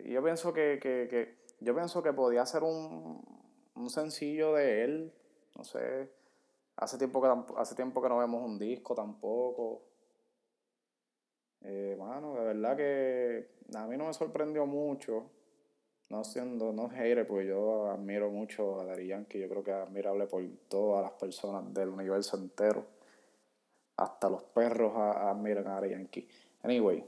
Yo 0.05 0.23
pienso 0.23 0.53
que, 0.53 0.79
que, 0.83 1.09
que 1.09 1.39
yo 1.61 1.75
pienso 1.75 2.03
que 2.03 2.13
podía 2.13 2.45
ser 2.47 2.63
un, 2.63 3.23
un 3.75 3.91
sencillo 3.91 4.55
de 4.55 4.85
él, 4.85 5.15
no 5.57 5.65
sé, 5.65 6.11
hace 6.77 6.99
tiempo 6.99 7.23
que 7.23 7.61
hace 7.61 7.75
tiempo 7.75 8.03
que 8.03 8.09
no 8.09 8.19
vemos 8.19 8.43
un 8.43 8.59
disco 8.59 8.95
tampoco. 8.95 9.83
Eh, 11.65 11.97
mano, 11.99 12.35
de 12.35 12.45
verdad 12.45 12.77
que 12.77 13.49
a 13.75 13.87
mí 13.87 13.97
no 13.97 14.07
me 14.07 14.15
sorprendió 14.15 14.67
mucho. 14.67 15.31
No 16.11 16.25
siendo, 16.25 16.73
no 16.73 16.89
hater, 16.89 17.27
porque 17.27 17.47
yo 17.47 17.91
admiro 17.91 18.31
mucho 18.31 18.81
a 18.81 18.85
Daddy 18.85 19.07
Yankee. 19.07 19.39
Yo 19.39 19.49
creo 19.49 19.65
que 19.65 19.71
es 19.71 19.77
admirable 19.77 20.27
por 20.27 20.45
todas 20.69 21.03
las 21.03 21.13
personas 21.13 21.73
del 21.73 21.89
universo 21.89 22.37
entero. 22.37 22.85
Hasta 23.97 24.29
los 24.29 24.43
perros 24.43 24.93
admiran 24.97 25.67
a 25.69 25.75
Daddy 25.75 25.91
Yankee. 25.91 26.29
Anyway, 26.63 27.05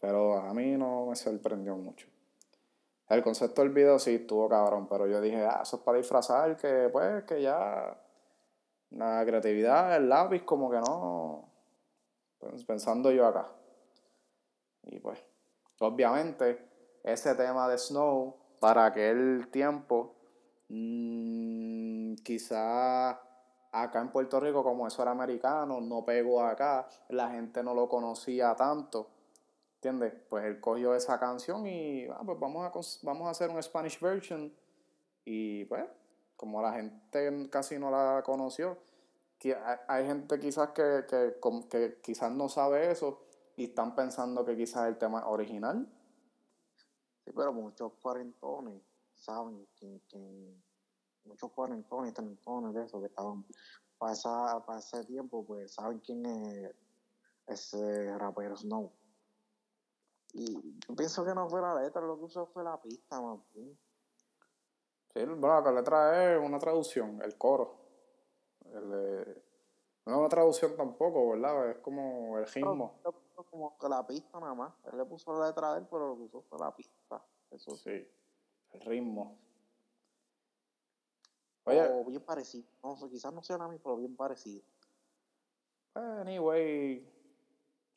pero 0.00 0.38
a 0.38 0.54
mí 0.54 0.76
no 0.76 1.06
me 1.06 1.16
sorprendió 1.16 1.76
mucho. 1.76 2.08
El 3.08 3.22
concepto 3.22 3.62
del 3.62 3.70
video 3.70 3.98
sí 3.98 4.14
estuvo 4.14 4.48
cabrón, 4.48 4.88
pero 4.88 5.06
yo 5.06 5.20
dije, 5.20 5.44
ah, 5.44 5.60
eso 5.62 5.76
es 5.76 5.82
para 5.82 5.98
disfrazar, 5.98 6.56
que 6.56 6.88
pues, 6.90 7.24
que 7.24 7.42
ya 7.42 8.00
la 8.90 9.24
creatividad, 9.26 9.96
el 9.96 10.08
lápiz, 10.08 10.42
como 10.42 10.70
que 10.70 10.78
no. 10.78 11.48
Pensando 12.66 13.10
yo 13.10 13.26
acá. 13.26 13.50
Y 14.86 14.98
pues, 14.98 15.18
obviamente, 15.80 16.58
ese 17.02 17.34
tema 17.34 17.68
de 17.68 17.78
Snow, 17.78 18.36
para 18.60 18.86
aquel 18.86 19.48
tiempo, 19.50 20.14
mm, 20.68 22.14
quizá 22.24 23.10
acá 23.72 24.00
en 24.00 24.10
Puerto 24.10 24.40
Rico, 24.40 24.62
como 24.62 24.86
eso 24.86 25.02
era 25.02 25.10
americano, 25.10 25.80
no 25.80 26.04
pegó 26.04 26.42
acá, 26.42 26.86
la 27.08 27.30
gente 27.30 27.62
no 27.62 27.74
lo 27.74 27.88
conocía 27.88 28.54
tanto. 28.54 29.10
¿Entiendes? 29.76 30.14
Pues 30.30 30.44
él 30.44 30.60
cogió 30.60 30.94
esa 30.94 31.18
canción 31.20 31.66
y 31.66 32.06
ah, 32.06 32.22
pues 32.24 32.38
vamos 32.40 32.64
a, 32.64 32.72
vamos 33.04 33.26
a 33.26 33.30
hacer 33.30 33.50
un 33.50 33.62
Spanish 33.62 34.00
version. 34.00 34.52
Y 35.24 35.64
pues 35.66 35.84
como 36.36 36.62
la 36.62 36.72
gente 36.72 37.48
casi 37.50 37.78
no 37.78 37.90
la 37.90 38.22
conoció, 38.24 38.78
hay, 39.88 40.06
gente 40.06 40.40
quizás 40.40 40.70
que, 40.70 41.04
que, 41.06 41.36
que 41.68 42.00
quizás 42.00 42.30
no 42.30 42.48
sabe 42.48 42.90
eso 42.90 43.23
y 43.56 43.64
están 43.64 43.94
pensando 43.94 44.44
que 44.44 44.56
quizás 44.56 44.88
el 44.88 44.98
tema 44.98 45.20
es 45.20 45.26
original. 45.26 45.86
Sí, 47.24 47.32
pero 47.34 47.52
muchos 47.52 47.92
cuarentones 48.02 48.82
saben 49.14 49.66
que, 49.76 50.00
que 50.08 50.54
muchos 51.24 51.50
cuarentones, 51.52 52.12
trentones 52.14 52.74
de 52.74 52.84
esos 52.84 53.00
que 53.00 53.06
estaban 53.06 53.44
para, 53.98 54.12
esa- 54.12 54.62
para 54.66 54.78
ese 54.78 55.04
tiempo, 55.04 55.44
pues 55.44 55.72
saben 55.74 56.00
quién 56.00 56.24
es 56.26 56.74
ese 57.46 58.18
rapero 58.18 58.56
Snow. 58.56 58.92
Y 60.32 60.52
yo 60.88 60.94
pienso 60.96 61.24
que 61.24 61.34
no 61.34 61.48
fue 61.48 61.60
la 61.60 61.80
letra, 61.80 62.02
lo 62.02 62.18
que 62.18 62.24
usó 62.24 62.46
fue 62.46 62.64
la 62.64 62.80
pista, 62.80 63.20
más 63.20 63.38
bien. 63.52 63.78
Sí, 65.14 65.24
bueno, 65.24 65.60
la 65.60 65.70
letra 65.72 66.34
es 66.34 66.44
una 66.44 66.58
traducción, 66.58 67.22
el 67.22 67.38
coro. 67.38 67.76
El, 68.64 68.92
eh, 68.92 69.42
no 70.06 70.12
es 70.12 70.18
una 70.18 70.28
traducción 70.28 70.76
tampoco, 70.76 71.30
¿verdad? 71.30 71.70
Es 71.70 71.78
como 71.78 72.36
el 72.38 72.46
ritmo. 72.46 72.98
Pero 73.02 73.14
puso 73.34 73.50
como 73.50 73.76
que 73.78 73.88
la 73.88 74.06
pista 74.06 74.38
nada 74.40 74.54
más. 74.54 74.72
Él 74.84 74.98
le 74.98 75.04
puso 75.04 75.36
la 75.38 75.48
letra 75.48 75.72
de 75.72 75.80
él, 75.80 75.86
pero 75.90 76.08
lo 76.08 76.16
que 76.16 76.22
usó 76.22 76.42
fue 76.42 76.58
la 76.58 76.74
pista. 76.74 77.22
Eso 77.50 77.76
sí. 77.76 77.82
Sí, 77.84 78.08
el 78.72 78.80
ritmo. 78.80 79.38
Oye, 81.64 81.88
O 81.88 82.04
bien 82.04 82.22
parecido. 82.22 82.66
No 82.82 82.96
sé, 82.96 83.08
quizás 83.08 83.32
no 83.32 83.42
sea 83.42 83.58
la 83.58 83.68
misma, 83.68 83.82
pero 83.82 83.96
bien 83.96 84.16
parecido. 84.16 84.62
anyway, 85.94 87.08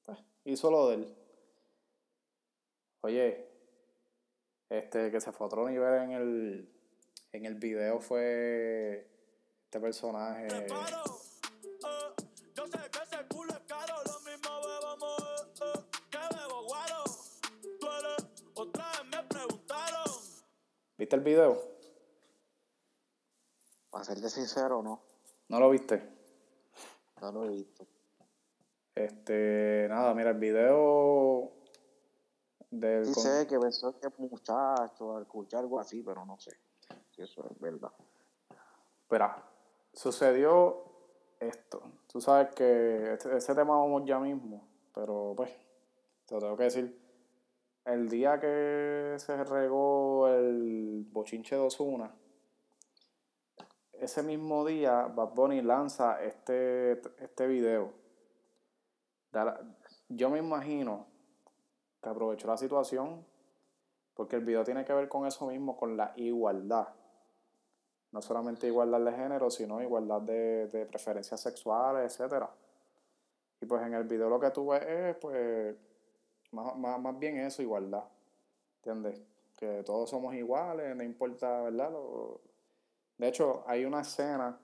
pues, 0.04 0.20
hizo 0.46 0.72
lo 0.72 0.90
de 0.90 0.96
él. 0.96 1.18
Oye, 3.02 3.50
este 4.70 5.12
que 5.12 5.22
se 5.22 5.32
fue 5.32 5.46
a 5.46 5.48
otro 5.48 5.68
nivel 5.68 6.04
en 6.04 6.12
el, 6.12 6.74
en 7.32 7.46
el 7.46 7.56
video 7.56 8.00
fue 8.00 9.10
este 9.66 9.80
personaje. 9.80 10.48
¿Viste 21.08 21.16
el 21.16 21.22
video? 21.24 21.58
Para 23.90 24.04
serte 24.04 24.30
sincero, 24.30 24.84
no. 24.84 25.00
¿No 25.48 25.58
lo 25.58 25.70
viste? 25.70 26.04
No 27.22 27.32
lo 27.32 27.46
he 27.46 27.48
visto. 27.48 27.88
Este, 28.94 29.86
nada, 29.88 30.14
mira, 30.14 30.32
el 30.32 30.38
video 30.38 31.50
del 32.72 33.06
Sí 33.06 33.14
con- 33.14 33.24
sé 33.24 33.48
que 33.48 33.58
pensó 33.58 33.98
que 33.98 34.08
es 34.08 34.20
muchacho, 34.20 35.16
al 35.16 35.22
escuchar 35.24 35.62
algo 35.62 35.80
así, 35.80 36.04
pero 36.04 36.26
no 36.26 36.38
sé 36.42 36.52
si 37.16 37.22
eso 37.22 37.46
es 37.50 37.58
verdad. 37.58 37.94
Espera, 39.04 39.42
sucedió 39.94 40.84
esto. 41.40 41.84
Tú 42.12 42.20
sabes 42.20 42.54
que 42.54 43.14
este- 43.14 43.38
ese 43.38 43.56
tema 43.56 43.78
vamos 43.80 44.04
ya 44.06 44.20
mismo, 44.20 44.68
pero 44.94 45.32
pues, 45.38 45.52
te 46.26 46.36
lo 46.36 46.42
tengo 46.42 46.58
que 46.58 46.64
decir. 46.66 47.07
El 47.88 48.10
día 48.10 48.38
que 48.38 49.16
se 49.18 49.44
regó 49.46 50.28
el 50.28 51.08
bochinche 51.10 51.56
de 51.56 51.62
Ozuna, 51.62 52.14
ese 53.94 54.22
mismo 54.24 54.66
día 54.66 55.08
Bad 55.08 55.30
Bunny 55.34 55.62
lanza 55.62 56.22
este, 56.22 57.02
este 57.24 57.48
video. 57.48 57.94
Yo 60.10 60.30
me 60.30 60.40
imagino 60.40 61.08
que 62.04 62.10
aprovechó 62.10 62.48
la 62.48 62.58
situación 62.58 63.26
porque 64.14 64.36
el 64.36 64.44
video 64.44 64.66
tiene 64.66 64.84
que 64.84 64.92
ver 64.92 65.08
con 65.08 65.26
eso 65.26 65.48
mismo, 65.48 65.78
con 65.78 65.96
la 65.96 66.12
igualdad 66.18 66.90
no 68.12 68.22
solamente 68.22 68.68
igualdad 68.68 69.02
de 69.02 69.12
género, 69.12 69.50
sino 69.50 69.82
igualdad 69.82 70.22
de, 70.22 70.68
de 70.68 70.86
preferencias 70.86 71.40
sexuales, 71.40 72.12
etcétera. 72.12 72.50
Y 73.62 73.66
pues 73.66 73.82
en 73.84 73.94
el 73.94 74.04
video 74.04 74.30
lo 74.30 74.40
que 74.40 74.52
tú 74.52 74.68
ves 74.68 74.84
es, 74.84 75.16
pues, 75.18 75.76
más, 76.52 76.76
más, 76.78 77.00
más 77.00 77.20
bien 77.20 77.38
eso, 77.38 77.62
igualdad. 77.62 78.06
¿Entiendes? 78.78 79.22
Que 79.58 79.84
todos 79.84 80.10
somos 80.10 80.36
iguales, 80.36 80.96
no 80.96 81.04
importa, 81.04 81.64
¿verdad? 81.64 81.92
De 83.18 83.28
hecho, 83.28 83.64
hay 83.68 83.86
una 83.86 84.02
escena 84.02 84.60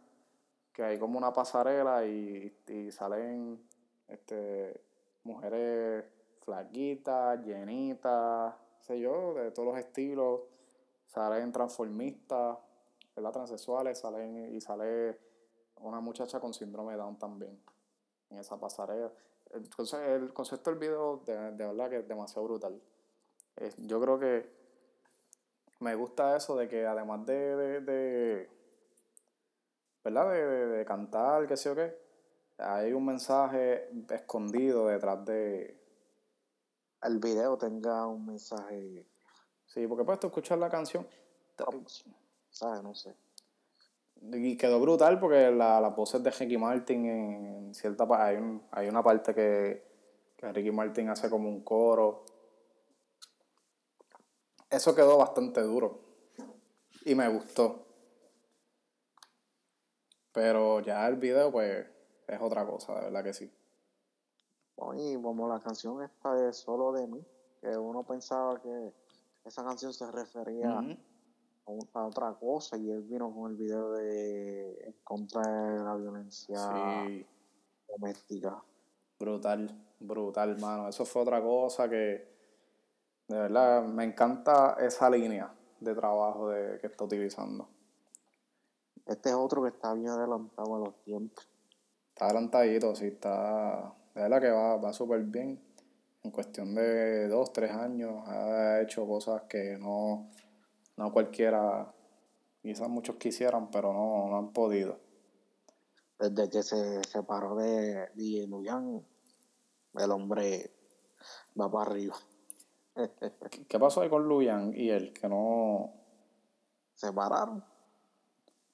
que 0.72 0.84
hay 0.84 1.00
como 1.00 1.18
una 1.18 1.34
pasarela 1.34 2.06
y, 2.06 2.56
y 2.68 2.92
salen 2.92 3.60
este, 4.08 4.82
mujeres 5.24 6.06
flaquitas, 6.42 7.44
llenitas, 7.44 8.54
sé 8.82 9.00
yo, 9.00 9.34
de 9.34 9.52
todos 9.52 9.70
los 9.70 9.78
estilos. 9.78 10.42
Salen 11.08 11.52
transformistas, 11.52 12.58
¿verdad? 13.16 13.32
Transexuales, 13.32 14.00
salen 14.00 14.54
y 14.54 14.60
sale 14.62 15.20
una 15.78 16.00
muchacha 16.00 16.40
con 16.40 16.54
síndrome 16.54 16.94
de 16.94 16.98
Down 16.98 17.18
también 17.18 17.60
en 18.30 18.40
esa 18.40 18.60
pasarela. 18.60 19.12
Entonces, 19.54 20.00
el 20.02 20.34
concepto 20.34 20.70
del 20.72 20.80
video 20.80 21.18
de, 21.26 21.52
de 21.52 21.68
verdad 21.68 21.90
que 21.90 22.00
es 22.00 22.08
demasiado 22.08 22.48
brutal. 22.48 22.82
Eh, 23.58 23.72
yo 23.78 24.02
creo 24.02 24.20
que 24.20 24.50
me 25.80 25.96
gusta 25.96 26.36
eso 26.36 26.56
de 26.56 26.68
que 26.68 26.86
además 26.86 27.26
de, 27.26 27.56
de, 27.56 27.82
de- 27.82 28.50
¿verdad? 30.04 30.32
De, 30.32 30.86
cantar, 30.86 31.48
qué 31.48 31.56
sé 31.56 31.70
yo 31.70 31.76
qué, 31.76 31.96
hay 32.58 32.94
un 32.94 33.06
mensaje 33.06 33.90
escondido 34.10 34.88
detrás 34.88 35.24
de... 35.26 35.80
El 37.02 37.20
video 37.20 37.58
tenga 37.58 38.08
un 38.08 38.26
mensaje, 38.26 39.06
Sí, 39.66 39.88
porque 39.88 40.06
puedes 40.06 40.24
escuchar 40.24 40.58
la 40.58 40.70
canción 40.70 41.08
¿sabes? 42.50 42.84
No 42.84 42.94
sé. 42.96 43.14
Y 44.32 44.56
quedó 44.58 44.80
brutal 44.80 45.20
porque 45.20 45.52
la, 45.52 45.82
las 45.82 45.96
voces 45.96 46.24
de 46.24 46.32
Ricky 46.32 46.58
Martin 46.58 47.06
en 47.06 47.76
cierta 47.76 48.08
parte, 48.08 48.24
hay, 48.24 48.38
un- 48.38 48.64
hay 48.72 48.88
una 48.88 49.04
parte 49.04 49.34
que, 49.36 49.84
que 50.38 50.52
Ricky 50.52 50.72
Martin 50.72 51.10
hace 51.10 51.30
como 51.30 51.50
un 51.50 51.64
coro. 51.64 52.24
Eso 54.70 54.96
quedó 54.96 55.18
bastante 55.18 55.62
duro 55.62 56.00
y 57.06 57.16
me 57.16 57.28
gustó. 57.28 57.86
Pero 60.32 60.80
ya 60.80 61.08
el 61.08 61.18
video 61.18 61.52
pues 61.52 61.86
es 62.28 62.42
otra 62.42 62.66
cosa, 62.66 62.96
de 62.96 63.02
verdad 63.06 63.24
que 63.24 63.34
sí. 63.34 63.52
Oye, 64.78 65.20
como 65.22 65.48
la 65.48 65.60
canción 65.60 66.02
esta 66.02 66.34
de 66.34 66.52
Solo 66.54 66.92
de 66.94 67.06
mí, 67.08 67.24
que 67.62 67.78
uno 67.78 68.04
pensaba 68.04 68.60
que 68.62 68.92
esa 69.46 69.64
canción 69.64 69.94
se 69.94 70.10
refería 70.12 70.70
un- 70.80 71.13
a 71.94 72.06
otra 72.06 72.34
cosa 72.34 72.78
y 72.78 72.90
él 72.92 73.04
vino 73.04 73.34
con 73.34 73.52
el 73.52 73.58
video 73.58 73.92
de 73.94 74.86
en 74.86 74.96
contra 75.04 75.42
de 75.42 75.84
la 75.84 75.96
violencia 75.96 76.58
Sí, 77.06 77.26
doméstica. 77.88 78.62
brutal, 79.20 79.74
brutal, 80.00 80.60
mano. 80.60 80.90
Eso 80.90 81.06
fue 81.06 81.22
otra 81.22 81.42
cosa 81.42 81.90
que, 81.90 82.28
de 83.28 83.38
verdad, 83.38 83.84
me 83.84 84.04
encanta 84.04 84.76
esa 84.80 85.10
línea 85.10 85.54
de 85.80 85.96
trabajo 85.96 86.50
de, 86.50 86.80
que 86.80 86.88
está 86.88 87.06
utilizando. 87.06 87.68
Este 89.06 89.30
es 89.30 89.36
otro 89.36 89.62
que 89.64 89.70
está 89.70 89.94
bien 89.94 90.10
adelantado 90.10 90.76
a 90.76 90.80
los 90.80 90.96
tiempos. 91.04 91.48
Está 92.10 92.26
adelantadito, 92.26 92.96
sí, 92.96 93.08
está. 93.08 93.94
De 94.14 94.22
verdad 94.22 94.42
que 94.42 94.50
va, 94.52 94.78
va 94.78 94.94
súper 94.94 95.22
bien. 95.24 95.60
En 96.24 96.32
cuestión 96.32 96.74
de 96.74 97.28
dos, 97.28 97.52
tres 97.52 97.72
años, 97.72 98.26
ha 98.28 98.80
hecho 98.82 99.06
cosas 99.06 99.42
que 99.44 99.78
no, 99.78 100.30
no 100.98 101.12
cualquiera, 101.12 101.94
quizás 102.62 102.88
muchos 102.90 103.16
quisieran, 103.18 103.70
pero 103.72 103.94
no, 103.94 104.28
no 104.30 104.38
han 104.38 104.54
podido. 104.54 105.00
Desde 106.20 106.50
que 106.50 106.64
se 106.64 107.04
separó 107.04 107.56
de 107.56 108.10
DJ 108.16 108.48
Luyan, 108.48 109.06
el 109.96 110.12
hombre 110.12 110.72
va 111.60 111.70
para 111.72 111.92
arriba. 111.92 112.16
¿Qué- 113.50 113.66
¿Qué 113.68 113.80
pasó 113.80 114.02
ahí 114.02 114.10
con 114.10 114.28
Luyan 114.28 114.74
y 114.76 114.90
él? 114.90 115.12
Que 115.14 115.28
no. 115.28 115.92
Se 116.94 117.08
separaron. 117.08 117.64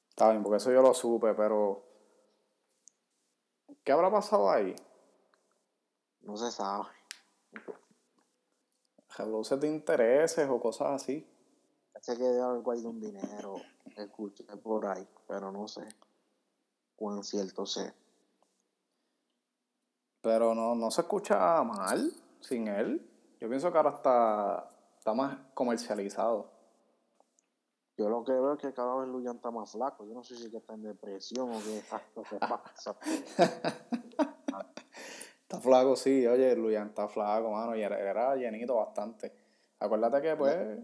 Está 0.10 0.30
bien, 0.32 0.44
porque 0.44 0.58
eso 0.58 0.72
yo 0.72 0.82
lo 0.82 0.94
supe, 0.94 1.34
pero. 1.34 1.86
¿Qué 3.84 3.92
habrá 3.94 4.12
pasado 4.12 4.52
ahí? 4.52 4.76
No 6.22 6.36
se 6.36 6.52
sabe. 6.52 6.86
Revoluciones 9.18 9.62
de 9.62 9.68
intereses 9.70 10.48
o 10.50 10.60
cosas 10.60 11.02
así. 11.02 11.26
Se 12.02 12.18
quedó 12.18 12.52
algo 12.52 12.72
ahí 12.72 12.82
de 12.82 12.88
un 12.88 13.00
dinero. 13.00 13.56
Escuché 13.96 14.44
por 14.58 14.86
ahí, 14.88 15.08
pero 15.28 15.52
no 15.52 15.68
sé 15.68 15.88
cuán 16.96 17.24
cierto 17.24 17.66
sea. 17.66 17.94
Pero 20.22 20.54
no, 20.54 20.76
no 20.76 20.92
se 20.92 21.02
escucha 21.02 21.64
mal 21.64 22.12
sin 22.42 22.68
él. 22.68 23.06
Yo 23.40 23.48
pienso 23.48 23.72
que 23.72 23.78
ahora 23.78 23.92
está, 23.92 24.70
está 24.98 25.14
más 25.14 25.38
comercializado. 25.54 26.52
Yo 27.98 28.10
lo 28.10 28.24
que 28.24 28.32
veo 28.32 28.54
es 28.54 28.60
que 28.60 28.74
cada 28.74 28.96
vez 28.96 29.10
Luyan 29.10 29.36
está 29.36 29.52
más 29.52 29.72
flaco. 29.72 30.06
Yo 30.06 30.14
no 30.14 30.24
sé 30.24 30.36
si 30.36 30.46
es 30.46 30.50
que 30.50 30.58
está 30.58 30.74
en 30.74 30.84
depresión 30.84 31.50
o 31.50 31.60
qué 31.60 31.84
se 32.30 32.40
pasa. 32.40 32.96
Está 35.50 35.62
flaco, 35.62 35.96
sí, 35.96 36.28
oye, 36.28 36.56
Luyan 36.56 36.90
está 36.90 37.08
flaco, 37.08 37.50
mano, 37.50 37.76
y 37.76 37.82
era, 37.82 38.00
era 38.00 38.36
llenito 38.36 38.76
bastante. 38.76 39.34
Acuérdate 39.80 40.22
que, 40.22 40.36
pues, 40.36 40.78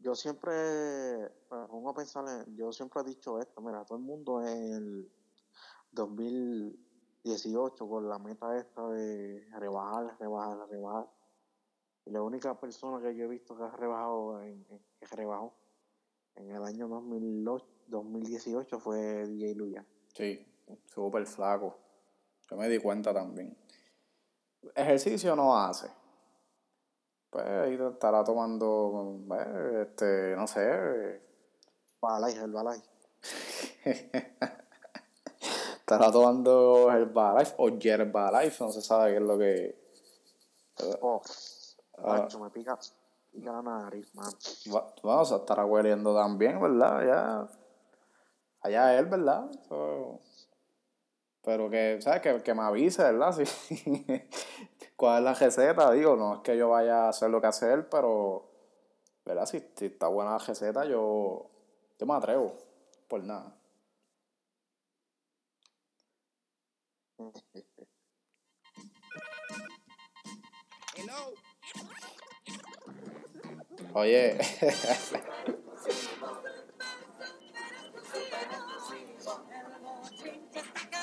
Yo 0.00 0.14
siempre 0.14 1.28
pongo 1.48 1.90
a 1.90 1.94
pensar, 1.94 2.24
en- 2.28 2.56
yo 2.56 2.72
siempre 2.72 3.00
he 3.02 3.04
dicho 3.04 3.38
esto, 3.40 3.60
mira, 3.60 3.84
todo 3.84 3.98
el 3.98 4.04
mundo 4.04 4.40
en 4.46 4.72
el 4.72 5.12
2018 5.92 7.88
con 7.88 8.08
la 8.08 8.18
meta 8.18 8.56
esta 8.56 8.88
de 8.88 9.46
rebajar, 9.58 10.16
rebajar, 10.18 10.68
rebajar. 10.68 11.10
Y 12.06 12.10
la 12.10 12.22
única 12.22 12.58
persona 12.58 13.02
que 13.06 13.14
yo 13.16 13.24
he 13.24 13.28
visto 13.28 13.56
que 13.56 13.64
ha 13.64 13.70
rebajado, 13.70 14.40
en, 14.42 14.64
en- 14.70 14.82
que 14.98 15.06
rebajó 15.16 15.54
en 16.36 16.50
el 16.50 16.62
año 16.64 16.88
2008, 16.88 17.66
2018 17.88 18.78
fue 18.78 19.26
DJ 19.26 19.54
Luya. 19.56 19.84
Sí, 20.14 20.46
súper 20.86 21.26
flaco. 21.26 21.76
Yo 22.50 22.56
me 22.56 22.68
di 22.68 22.78
cuenta 22.78 23.12
también. 23.12 23.56
Ejercicio 24.74 25.34
no 25.36 25.56
hace. 25.56 25.88
Pues 27.30 27.46
ahí 27.46 27.74
estará 27.74 28.24
tomando, 28.24 29.20
eh, 29.34 29.86
este, 29.88 30.34
no 30.36 30.46
sé, 30.46 31.20
Balay, 32.00 32.34
el 32.34 32.52
Balay. 32.52 32.80
estará 35.78 36.10
tomando 36.10 36.90
Herbalife 36.90 37.54
o 37.58 37.68
Yerbalife, 37.68 38.64
no 38.64 38.70
se 38.70 38.80
sabe 38.80 39.10
qué 39.10 39.16
es 39.16 39.22
lo 39.22 39.38
que... 39.38 39.78
Oh, 41.02 41.20
Ah. 42.04 42.20
macho, 42.20 42.38
me 42.38 42.50
pica, 42.50 42.78
pica 43.32 43.52
la 43.52 43.62
nariz, 43.62 44.14
man. 44.14 44.30
Bueno, 45.02 45.24
se 45.24 45.34
estará 45.34 45.64
hueliendo 45.64 46.14
también, 46.14 46.60
¿verdad? 46.60 47.04
Ya. 47.04 47.48
Allá 48.60 48.98
él, 48.98 49.06
¿verdad? 49.06 49.50
So, 49.68 50.20
pero 51.42 51.68
que, 51.70 51.98
¿sabes? 52.00 52.20
Que, 52.20 52.40
que 52.42 52.54
me 52.54 52.62
avise, 52.62 53.02
¿verdad? 53.02 53.34
Si, 53.42 54.77
¿Cuál 54.98 55.18
es 55.18 55.24
la 55.24 55.34
receta? 55.34 55.92
Digo, 55.92 56.16
no 56.16 56.34
es 56.34 56.40
que 56.40 56.56
yo 56.56 56.70
vaya 56.70 57.04
a 57.04 57.10
hacer 57.10 57.30
lo 57.30 57.40
que 57.40 57.46
hace 57.46 57.72
él, 57.72 57.86
pero, 57.86 58.50
¿verdad? 59.24 59.46
Si, 59.46 59.60
si 59.76 59.86
está 59.86 60.08
buena 60.08 60.32
la 60.32 60.38
receta, 60.38 60.84
yo, 60.86 61.48
yo 61.96 62.04
me 62.06 62.14
atrevo, 62.14 62.56
por 63.06 63.22
nada. 63.22 63.54
Hello. 70.96 71.32
Oye, 73.94 74.36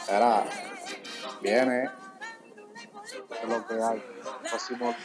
Era, 0.10 0.46
viene, 1.42 1.90
Es 3.46 3.52
lo 3.52 3.68
que 3.68 3.74
hay. 3.76 4.04
Próximo. 4.50 4.96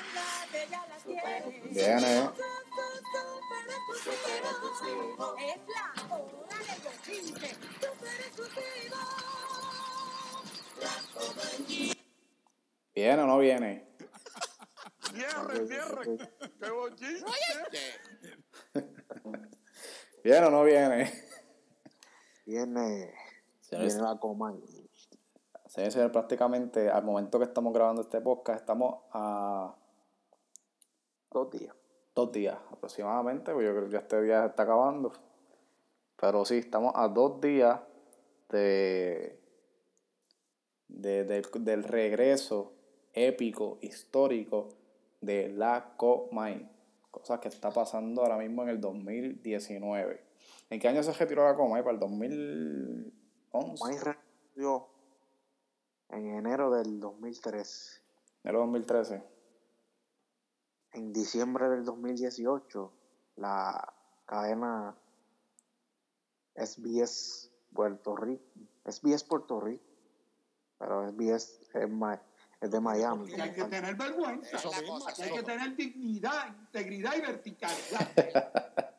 Súper 4.02 4.44
exclusivo. 4.44 5.36
¿Viene 12.94 13.22
o 13.22 13.26
no 13.26 13.38
viene? 13.38 13.86
Cierre, 15.12 15.66
cierre. 15.66 16.18
¡Qué 16.60 16.70
bochinche! 16.70 18.00
¿Viene 20.24 20.46
o 20.46 20.50
no 20.50 20.64
viene? 20.64 21.12
viene, 22.46 23.14
viene 23.70 24.02
la 24.02 24.18
coma. 24.18 24.54
Señores, 25.70 25.94
señores, 25.94 26.12
prácticamente 26.12 26.90
al 26.90 27.04
momento 27.04 27.38
que 27.38 27.44
estamos 27.44 27.72
grabando 27.72 28.02
este 28.02 28.20
podcast, 28.20 28.60
estamos 28.60 29.02
a 29.12 29.74
Dos 31.30 31.50
días. 31.50 31.74
dos 32.14 32.32
días 32.32 32.58
aproximadamente, 32.72 33.52
porque 33.52 33.66
yo 33.66 33.72
creo 33.72 33.84
que 33.86 33.92
ya 33.92 33.98
este 34.00 34.20
día 34.22 34.40
se 34.42 34.48
está 34.48 34.64
acabando. 34.64 35.12
Pero 36.20 36.44
sí, 36.44 36.58
estamos 36.58 36.92
a 36.96 37.06
dos 37.08 37.40
días 37.40 37.80
de, 38.50 39.40
de- 40.88 41.24
del- 41.24 41.46
del 41.64 41.84
regreso 41.84 42.72
épico, 43.12 43.78
histórico 43.80 44.68
de 45.20 45.48
la 45.50 45.94
Comay. 45.96 46.68
Cosas 47.12 47.38
que 47.40 47.48
está 47.48 47.70
pasando 47.70 48.22
ahora 48.22 48.36
mismo 48.38 48.62
en 48.64 48.70
el 48.70 48.80
2019. 48.80 50.20
¿En 50.68 50.80
qué 50.80 50.88
año 50.88 51.02
se 51.04 51.12
retiró 51.12 51.44
la 51.44 51.54
Comay? 51.56 51.82
¿Para 51.82 51.94
el 51.94 52.00
2011? 52.00 53.84
Mike 53.84 54.00
renunció 54.04 54.88
en 56.10 56.26
enero 56.34 56.70
del 56.70 57.00
2003. 57.00 58.02
¿En 58.44 58.50
el 58.50 58.56
2013? 58.56 59.22
En 60.92 61.12
diciembre 61.12 61.68
del 61.68 61.84
2018, 61.84 62.92
la 63.36 63.92
cadena 64.26 64.94
SBS 66.54 67.50
Puerto 67.72 68.16
Rico, 68.16 68.42
SBS 68.84 69.24
Puerto 69.24 69.60
Rico, 69.60 69.84
pero 70.78 71.08
SBS 71.10 71.60
es, 71.74 71.88
ma- 71.88 72.20
es 72.60 72.70
de 72.70 72.80
Miami. 72.80 73.30
Y 73.30 73.40
hay 73.40 73.52
que 73.52 73.64
tener 73.64 73.94
vergüenza. 73.94 74.56
Eso 74.56 74.70
mismo, 74.72 74.98
Aquí 75.06 75.22
hay 75.22 75.32
que 75.32 75.42
tener 75.42 75.76
dignidad, 75.76 76.48
integridad 76.58 77.14
y 77.16 77.20
verticalidad. 77.20 78.08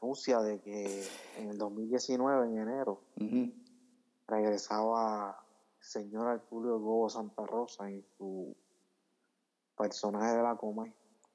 Anuncia 0.00 0.40
de 0.40 0.60
que 0.60 1.06
en 1.36 1.50
el 1.50 1.58
2019, 1.58 2.46
en 2.48 2.58
enero, 2.58 3.02
Ujú. 3.20 3.52
regresaba 4.26 5.38
el 5.42 5.47
señor 5.88 6.28
Arturo 6.28 6.78
Gobo 6.78 7.08
Santa 7.08 7.46
Rosa 7.46 7.88
en 7.88 8.04
su 8.18 8.54
personaje 9.74 10.36
de 10.36 10.42
la 10.42 10.54
coma 10.54 10.86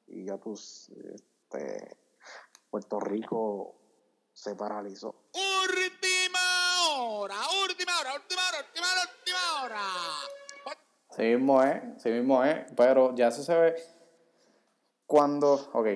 y 0.06 0.26
ya 0.26 0.38
pues 0.38 0.92
este, 1.12 1.98
Puerto 2.70 3.00
Rico 3.00 3.74
se 4.32 4.56
paralizó. 4.56 5.16
Última 5.34 6.40
hora, 6.92 7.36
última 7.68 8.00
hora, 8.00 8.14
última 8.14 8.42
hora, 8.48 8.60
última 8.68 8.86
hora, 8.92 9.02
última 9.18 9.64
hora. 9.64 9.82
Sí 11.10 11.22
mismo 11.24 11.64
es, 11.64 12.04
sí 12.04 12.10
mismo 12.10 12.44
es, 12.44 12.72
pero 12.76 13.16
ya 13.16 13.30
eso 13.30 13.42
se 13.42 13.56
ve 13.56 13.76
cuando, 15.08 15.54
ok, 15.74 15.88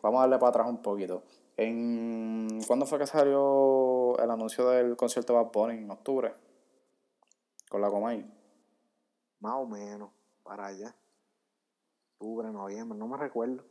vamos 0.00 0.18
a 0.18 0.22
darle 0.22 0.38
para 0.38 0.50
atrás 0.50 0.68
un 0.68 0.80
poquito. 0.80 1.22
En, 1.58 2.62
¿Cuándo 2.66 2.86
fue 2.86 2.98
que 2.98 3.06
salió 3.06 4.18
el 4.18 4.30
anuncio 4.30 4.70
del 4.70 4.96
concierto 4.96 5.34
de 5.34 5.42
Bad 5.42 5.52
Bunny? 5.52 5.78
En 5.78 5.90
octubre, 5.90 6.32
con 7.68 7.80
la 7.80 7.90
Comay. 7.90 8.24
Más 9.40 9.54
o 9.54 9.66
menos, 9.66 10.10
para 10.42 10.66
allá. 10.66 10.94
Octubre, 12.18 12.50
noviembre, 12.50 12.98
no 12.98 13.06
me 13.08 13.16
recuerdo. 13.16 13.64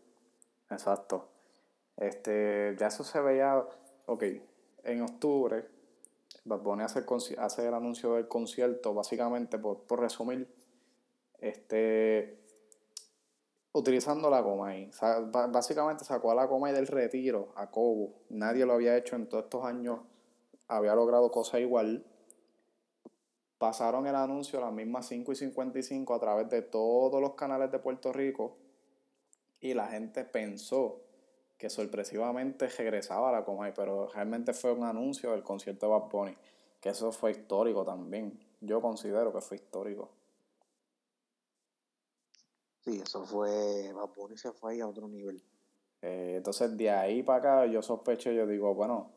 Exacto. 0.70 1.30
Este, 1.98 2.76
ya 2.78 2.88
eso 2.88 3.04
se 3.04 3.20
veía, 3.22 3.66
ok, 4.06 4.24
en 4.84 5.02
octubre, 5.02 5.68
Bad 6.44 6.60
Bunny 6.60 6.84
hace 6.84 7.00
el, 7.00 7.40
hace 7.40 7.68
el 7.68 7.74
anuncio 7.74 8.16
del 8.16 8.28
concierto, 8.28 8.94
básicamente, 8.94 9.58
por, 9.58 9.84
por 9.84 10.00
resumir, 10.00 10.54
este, 11.40 12.40
utilizando 13.72 14.30
la 14.30 14.44
Comay. 14.44 14.92
Básicamente 15.50 16.06
sacó 16.06 16.32
a 16.32 16.36
la 16.36 16.48
Comay 16.48 16.74
del 16.74 16.88
retiro, 16.88 17.52
a 17.56 17.72
Cobo. 17.72 18.14
Nadie 18.30 18.66
lo 18.66 18.74
había 18.74 18.96
hecho 18.96 19.16
en 19.16 19.28
todos 19.28 19.46
estos 19.46 19.66
años, 19.66 20.00
había 20.68 20.96
logrado 20.96 21.32
cosas 21.32 21.62
igual. 21.62 22.06
Pasaron 23.58 24.06
el 24.08 24.16
anuncio 24.16 24.60
a 24.60 24.64
las 24.64 24.74
mismas 24.74 25.08
5 25.08 25.32
y 25.32 25.36
55 25.36 26.14
a 26.14 26.20
través 26.20 26.50
de 26.50 26.62
todos 26.62 27.22
los 27.22 27.36
canales 27.36 27.72
de 27.72 27.80
Puerto 27.80 28.12
Rico 28.12 28.58
y 29.62 29.74
la 29.74 29.88
gente 29.88 30.26
pensó 30.26 31.02
que 31.58 31.70
sorpresivamente 31.70 32.68
regresaba 32.68 33.30
a 33.30 33.32
la 33.32 33.46
Comay, 33.46 33.74
pero 33.74 34.08
realmente 34.08 34.54
fue 34.54 34.74
un 34.74 34.84
anuncio 34.84 35.32
del 35.32 35.44
concierto 35.44 35.86
de 35.86 35.92
Bad 35.94 36.10
Bunny, 36.10 36.38
que 36.82 36.90
eso 36.90 37.12
fue 37.12 37.32
histórico 37.32 37.86
también. 37.86 38.38
Yo 38.60 38.82
considero 38.82 39.32
que 39.32 39.42
fue 39.42 39.58
histórico. 39.58 40.10
Sí, 42.82 43.02
eso 43.02 43.26
fue, 43.26 43.92
Bad 43.94 44.10
Bunny 44.16 44.38
se 44.38 44.52
fue 44.52 44.74
ahí 44.74 44.82
a 44.82 44.88
otro 44.88 45.08
nivel. 45.08 45.42
Eh, 46.02 46.36
entonces, 46.38 46.76
de 46.78 46.92
ahí 46.92 47.24
para 47.24 47.40
acá, 47.40 47.66
yo 47.66 47.82
sospecho, 47.82 48.32
yo 48.32 48.46
digo, 48.46 48.76
bueno, 48.76 49.12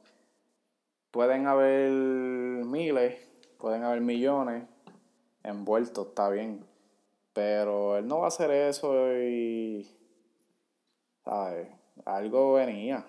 pueden 1.11 1.47
haber 1.47 1.91
miles, 1.91 3.21
pueden 3.59 3.85
haber 3.85 4.01
millones 4.01 4.65
envueltos, 5.43 6.09
está 6.09 6.31
bien, 6.31 6.67
pero 7.33 7.97
él 7.97 8.07
no 8.07 8.19
va 8.21 8.27
a 8.27 8.29
hacer 8.29 8.51
eso 8.51 9.13
y, 9.13 9.97
¿sabes? 11.25 11.69
Algo 12.05 12.55
venía. 12.55 13.07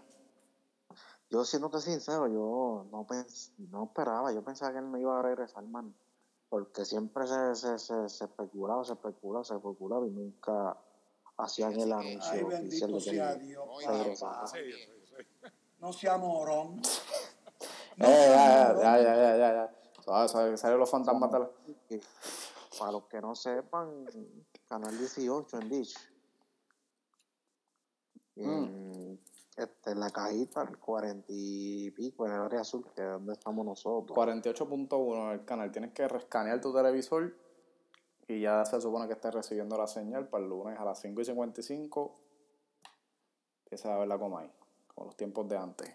Yo 1.30 1.46
siéndote 1.46 1.80
sincero, 1.80 2.28
yo 2.28 2.88
no 2.92 3.06
pens 3.06 3.54
no 3.58 3.86
esperaba, 3.86 4.32
yo 4.34 4.44
pensaba 4.44 4.72
que 4.72 4.80
él 4.80 4.92
no 4.92 4.98
iba 4.98 5.20
a 5.20 5.22
regresar, 5.22 5.64
man. 5.64 5.94
Porque 6.50 6.84
siempre 6.84 7.28
se, 7.28 7.56
se, 7.56 7.78
se, 7.78 8.10
se 8.10 8.26
especulaba, 8.26 8.84
se 8.84 8.94
especulaba, 8.94 9.44
se 9.44 9.54
especulaba 9.56 10.08
y 10.08 10.10
nunca 10.10 10.76
hacían 11.38 11.80
el 11.80 11.94
anuncio 11.94 12.32
Ay, 12.32 12.44
bendito 12.44 13.00
sea 13.00 13.36
Dios. 13.36 13.86
regresaba. 13.88 14.48
Sí, 14.48 14.58
sí, 14.72 14.90
sí. 15.06 15.48
No 15.80 15.94
sea 15.94 16.18
morón. 16.18 16.82
Eh, 17.98 18.02
ya, 18.02 18.76
ya, 18.82 19.02
ya, 19.02 19.16
ya, 19.16 19.38
ya, 19.38 19.72
Suave, 20.10 20.28
suave, 20.28 20.58
Salen 20.58 20.80
los 20.80 20.90
fantasmas 20.90 21.32
de 21.32 21.40
la... 21.40 21.50
Que, 21.88 22.02
Para 22.80 22.94
los 22.94 23.04
que 23.04 23.22
no 23.22 23.36
sepan, 23.36 24.06
Canal 24.68 24.98
18 24.98 25.60
en 25.60 25.70
Dish. 25.70 25.96
En, 28.36 29.20
este, 29.56 29.92
en 29.92 30.00
la 30.00 30.10
cajita, 30.10 30.64
el 30.64 30.80
40 30.80 31.28
y 31.28 31.92
pico, 31.92 32.26
en 32.26 32.32
el 32.32 32.40
área 32.40 32.62
azul, 32.62 32.84
que 32.96 33.04
es 33.04 33.08
donde 33.08 33.34
estamos 33.34 33.64
nosotros. 33.64 34.18
48.1 34.18 35.26
en 35.26 35.30
el 35.30 35.46
canal. 35.46 35.72
Tienes 35.72 35.94
que 35.94 36.08
rescanear 36.08 36.60
tu 36.60 36.74
televisor 36.74 37.32
y 38.28 38.42
ya 38.42 38.66
se 38.66 38.82
supone 38.82 39.06
que 39.06 39.14
estés 39.14 39.32
recibiendo 39.32 39.78
la 39.78 39.86
señal 39.86 40.28
para 40.28 40.44
el 40.44 40.50
lunes 40.50 40.80
a 40.80 40.86
las 40.86 41.00
5 41.02 41.22
y 41.22 41.26
55. 41.26 42.20
Empieza 43.66 43.94
a 43.94 44.00
ver 44.00 44.08
la 44.08 44.18
coma 44.18 44.40
ahí, 44.40 44.52
como 44.88 45.06
los 45.06 45.16
tiempos 45.16 45.48
de 45.48 45.56
antes. 45.56 45.94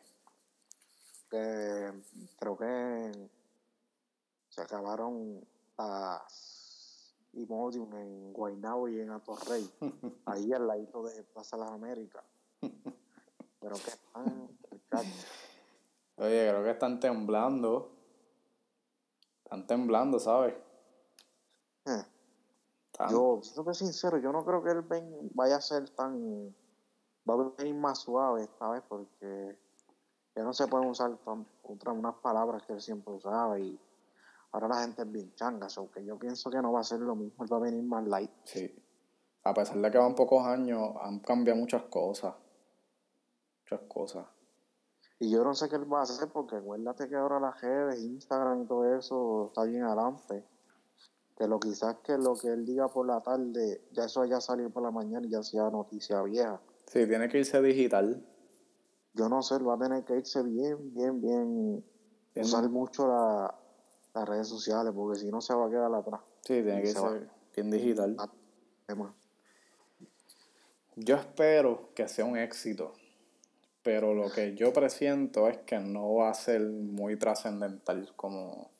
que 1.28 1.92
creo 2.38 2.56
que 2.56 3.43
se 4.54 4.62
acabaron 4.62 5.44
las 5.76 7.12
Imodium 7.32 7.92
en 7.96 8.32
Guaynabo 8.32 8.88
y 8.88 9.00
en 9.00 9.10
Atorrey, 9.10 9.68
ahí 10.26 10.52
al 10.52 10.68
ladito 10.68 11.02
de 11.02 11.24
Plaza 11.24 11.56
Las 11.56 11.70
Américas. 11.72 12.22
Pero 12.60 13.74
que 13.76 13.90
están, 13.90 14.46
Oye, 16.18 16.48
creo 16.48 16.62
que 16.62 16.70
están 16.70 17.00
temblando. 17.00 17.90
Están 19.42 19.66
temblando, 19.66 20.20
¿sabes? 20.20 20.54
eh, 21.86 22.04
yo, 23.10 23.40
siendo 23.42 23.74
sincero, 23.74 24.18
yo 24.18 24.30
no 24.30 24.44
creo 24.44 24.62
que 24.62 24.70
él 24.70 24.82
ven- 24.82 25.30
vaya 25.34 25.56
a 25.56 25.60
ser 25.60 25.90
tan, 25.90 26.54
va 27.28 27.34
a 27.34 27.50
venir 27.58 27.74
más 27.74 27.98
suave 27.98 28.44
esta 28.44 28.68
vez 28.70 28.82
porque 28.88 29.58
ya 30.36 30.44
no 30.44 30.52
se 30.52 30.68
pueden 30.68 30.88
usar 30.88 31.16
tan, 31.24 31.44
otras 31.64 31.96
unas 31.96 32.14
palabras 32.16 32.62
que 32.62 32.74
él 32.74 32.80
siempre 32.80 33.12
usaba 33.12 33.58
y 33.58 33.76
ahora 34.54 34.68
la 34.68 34.82
gente 34.82 35.02
es 35.02 35.10
bien 35.10 35.34
changa, 35.34 35.68
so 35.68 35.90
que 35.90 36.04
yo 36.04 36.16
pienso 36.16 36.48
que 36.48 36.62
no 36.62 36.72
va 36.72 36.80
a 36.80 36.84
ser 36.84 37.00
lo 37.00 37.16
mismo, 37.16 37.42
él 37.44 37.52
va 37.52 37.56
a 37.56 37.60
venir 37.60 37.82
más 37.82 38.06
light. 38.06 38.30
Sí. 38.44 38.72
A 39.42 39.52
pesar 39.52 39.76
de 39.78 39.90
que 39.90 39.98
van 39.98 40.14
pocos 40.14 40.46
años, 40.46 40.92
han 41.02 41.18
cambiado 41.18 41.58
muchas 41.58 41.82
cosas. 41.84 42.34
Muchas 43.62 43.80
cosas. 43.88 44.26
Y 45.18 45.30
yo 45.30 45.42
no 45.44 45.54
sé 45.54 45.68
qué 45.68 45.76
él 45.76 45.92
va 45.92 46.00
a 46.00 46.02
hacer 46.02 46.28
porque 46.28 46.56
acuérdate 46.56 47.08
que 47.08 47.16
ahora 47.16 47.40
las 47.40 47.60
redes, 47.60 48.00
Instagram 48.00 48.62
y 48.62 48.66
todo 48.66 48.96
eso 48.96 49.46
está 49.48 49.64
bien 49.64 49.82
adelante. 49.82 50.44
Que 51.36 51.48
lo 51.48 51.58
quizás 51.58 51.96
que 52.04 52.16
lo 52.16 52.34
que 52.36 52.48
él 52.48 52.64
diga 52.64 52.88
por 52.88 53.06
la 53.06 53.20
tarde, 53.20 53.82
ya 53.92 54.04
eso 54.04 54.24
ya 54.24 54.40
salió 54.40 54.70
por 54.70 54.82
la 54.84 54.90
mañana 54.92 55.26
y 55.26 55.30
ya 55.30 55.42
sea 55.42 55.68
noticia 55.68 56.22
vieja. 56.22 56.60
Sí, 56.86 57.06
tiene 57.08 57.28
que 57.28 57.38
irse 57.40 57.60
digital. 57.60 58.24
Yo 59.14 59.28
no 59.28 59.42
sé, 59.42 59.56
él 59.56 59.68
va 59.68 59.74
a 59.74 59.78
tener 59.78 60.04
que 60.04 60.16
irse 60.16 60.42
bien, 60.42 60.94
bien, 60.94 61.20
bien, 61.20 61.84
Bien. 62.34 62.46
usar 62.46 62.68
mucho 62.70 63.06
la- 63.08 63.54
las 64.14 64.28
redes 64.28 64.48
sociales 64.48 64.92
porque 64.94 65.18
si 65.18 65.30
no 65.30 65.40
se 65.40 65.54
va 65.54 65.66
a 65.66 65.70
quedar 65.70 65.92
atrás. 65.92 66.20
Sí, 66.42 66.62
tiene 66.62 66.82
que 66.82 66.88
Se 66.88 67.00
va. 67.00 67.16
irse 67.16 67.28
bien 67.54 67.70
digital. 67.70 68.16
Ah. 68.18 68.30
Yo 70.96 71.16
espero 71.16 71.90
que 71.94 72.06
sea 72.06 72.24
un 72.24 72.36
éxito, 72.36 72.92
pero 73.82 74.14
lo 74.14 74.30
que 74.30 74.54
yo 74.54 74.72
presiento 74.72 75.48
es 75.48 75.58
que 75.58 75.78
no 75.78 76.14
va 76.14 76.30
a 76.30 76.34
ser 76.34 76.60
muy 76.60 77.18
trascendental 77.18 78.14
como, 78.14 78.70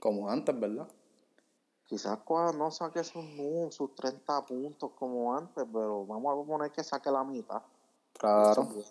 como 0.00 0.30
antes, 0.30 0.58
¿verdad? 0.58 0.88
Quizás 1.86 2.18
cuando 2.18 2.52
no 2.52 2.70
saque 2.70 3.02
sus, 3.04 3.24
sus 3.70 3.94
30 3.94 4.46
puntos 4.46 4.92
como 4.92 5.34
antes, 5.36 5.64
pero 5.72 6.06
vamos 6.06 6.32
a 6.32 6.46
poner 6.46 6.70
que 6.70 6.82
saque 6.82 7.10
la 7.10 7.24
mitad. 7.24 7.62
Claro. 8.14 8.62
Eso. 8.62 8.84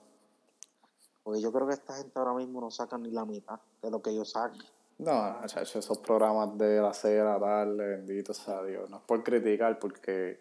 Porque 1.27 1.41
yo 1.41 1.51
creo 1.51 1.67
que 1.67 1.73
esta 1.73 1.93
gente 1.93 2.17
ahora 2.17 2.33
mismo 2.35 2.61
no 2.61 2.71
saca 2.71 2.97
ni 2.97 3.11
la 3.11 3.25
mitad 3.25 3.59
de 3.81 3.91
lo 3.91 4.01
que 4.01 4.11
ellos 4.11 4.31
sacan. 4.31 4.63
No, 4.97 5.45
chacho, 5.45 5.79
esos 5.79 5.97
programas 5.97 6.57
de 6.57 6.79
la 6.79 6.93
serie 6.93 7.17
de 7.17 7.25
la 7.25 7.37
tarde, 7.37 7.85
bendito 7.97 8.33
sea 8.33 8.63
Dios. 8.63 8.89
No 8.89 8.95
es 8.95 9.03
por 9.03 9.21
criticar, 9.25 9.77
porque, 9.77 10.39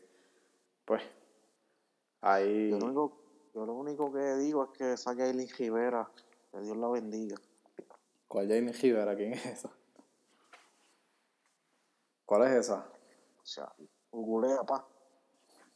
pues, 0.84 1.02
ahí... 2.20 2.70
Yo, 2.70 2.78
lo 2.78 2.86
único, 2.86 3.18
yo 3.52 3.66
lo 3.66 3.72
único 3.72 4.12
que 4.12 4.36
digo 4.36 4.62
es 4.62 4.78
que 4.78 4.96
saque 4.96 5.24
a 5.24 5.32
Rivera. 5.32 6.08
Que 6.52 6.60
Dios 6.60 6.76
la 6.76 6.86
bendiga. 6.86 7.36
¿Cuál 8.28 8.46
Jane 8.46 8.70
Rivera? 8.70 9.16
¿Quién 9.16 9.32
es 9.32 9.44
esa? 9.44 9.70
¿Cuál 12.24 12.44
es 12.44 12.52
esa? 12.60 12.86
O 13.42 13.44
sea, 13.44 13.72
googlea, 14.12 14.62
pa. 14.62 14.86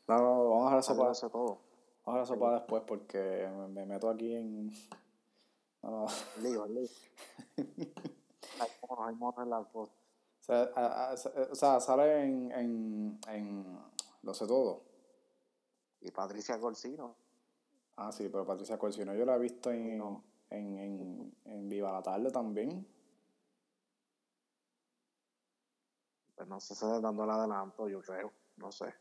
No, 0.07 0.19
no, 0.19 0.51
vamos 0.51 0.73
a 0.73 0.77
dejar 0.77 0.79
eso 0.79 0.97
para, 0.97 1.33
todo. 1.33 1.70
Vamos 2.13 2.31
a 2.31 2.33
eso 2.33 2.41
para 2.41 2.57
después 2.57 2.83
porque 2.87 3.49
me, 3.57 3.69
me 3.69 3.87
meto 3.87 4.11
aquí 4.11 4.35
en... 4.35 4.71
No, 5.83 5.91
no. 5.91 6.07
Lío, 6.43 6.67
lío. 6.67 6.87
hay 7.57 8.69
monos, 8.87 9.09
hay 9.09 9.15
monos 9.15 9.43
en 9.43 9.49
la 9.51 9.65
costa. 9.65 9.95
O 10.41 10.45
sea, 10.45 10.71
a- 10.77 11.11
a- 11.11 11.15
o 11.15 11.55
sea, 11.55 11.81
sale 11.81 12.23
en, 12.25 12.53
en, 12.53 13.21
en 13.29 13.79
Lo 14.23 14.35
sé 14.35 14.47
todo. 14.47 14.83
Y 16.03 16.11
Patricia 16.11 16.59
Corsino. 16.61 17.15
Ah, 17.97 18.13
sí, 18.13 18.29
pero 18.29 18.45
Patricia 18.45 18.79
Corsino 18.79 19.15
yo 19.15 19.25
la 19.25 19.37
he 19.37 19.39
visto 19.39 19.71
en, 19.71 19.97
No. 19.97 20.23
en, 20.51 20.79
en, 20.79 21.35
en 21.47 21.69
Viva 21.71 21.93
la 21.93 22.03
Tarde 22.03 22.31
también. 22.31 22.87
Pues 26.37 26.47
no 26.49 26.61
sé 26.61 26.75
si 26.75 26.85
dando 26.87 27.25
el 27.25 27.31
adelanto, 27.31 27.89
yo 27.89 28.01
creo. 28.03 28.33
No 28.59 28.71
sé. 28.71 28.93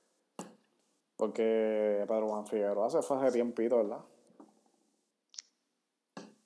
Porque 1.20 2.06
Pedro 2.08 2.30
Juan 2.30 2.48
Figueroa 2.48 2.90
se 2.90 3.02
fue 3.02 3.18
hace 3.18 3.34
tiempito, 3.34 3.76
¿verdad? 3.76 4.00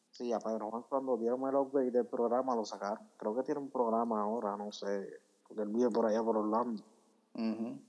Sí, 0.09 0.33
a 0.33 0.39
Pedro 0.39 0.71
Juan 0.71 0.83
cuando 0.89 1.15
dieron 1.15 1.47
el 1.47 1.53
upgrade 1.53 1.91
del 1.91 2.07
programa 2.07 2.55
lo 2.55 2.65
sacaron. 2.65 3.07
Creo 3.15 3.35
que 3.35 3.43
tiene 3.43 3.61
un 3.61 3.69
programa 3.69 4.23
ahora, 4.23 4.57
no 4.57 4.71
sé. 4.71 5.21
Porque 5.47 5.61
él 5.61 5.69
vive 5.69 5.91
por 5.91 6.07
allá 6.07 6.23
por 6.23 6.37
Orlando. 6.37 6.81
Ujú. 7.35 7.79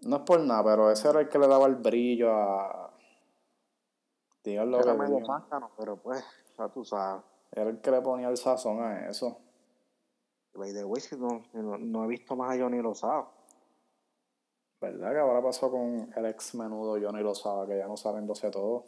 No 0.00 0.16
es 0.16 0.22
por 0.22 0.40
nada, 0.40 0.64
pero 0.64 0.90
ese 0.90 1.06
era 1.10 1.20
el 1.20 1.28
que 1.28 1.38
le 1.38 1.46
daba 1.46 1.66
el 1.66 1.74
brillo 1.74 2.32
a. 2.32 2.94
Digan 4.42 4.70
lo 4.70 4.80
Era 4.80 4.92
que 4.92 4.98
medio 5.00 5.26
zángano, 5.26 5.70
pero 5.76 5.98
pues, 5.98 6.24
ya 6.56 6.70
tú 6.70 6.82
sabes. 6.82 7.22
Era 7.52 7.68
el 7.68 7.78
que 7.82 7.90
le 7.90 8.00
ponía 8.00 8.30
el 8.30 8.38
sazón 8.38 8.80
a 8.80 9.06
eso. 9.10 9.36
By 10.54 10.72
the 10.72 10.84
way, 10.84 11.02
si 11.02 11.14
no, 11.14 11.42
no, 11.52 11.76
no 11.76 12.04
he 12.04 12.08
visto 12.08 12.34
más 12.36 12.56
a 12.56 12.58
Johnny 12.58 12.80
Lozado. 12.80 13.43
¿Verdad 14.84 15.12
que 15.12 15.18
ahora 15.18 15.42
pasó 15.42 15.70
con 15.70 16.12
el 16.14 16.26
ex 16.26 16.54
menudo 16.54 16.98
Johnny 17.00 17.22
Lozada, 17.22 17.66
que 17.66 17.78
ya 17.78 17.86
no 17.86 17.96
saben 17.96 18.32
sé 18.34 18.50
todo? 18.50 18.84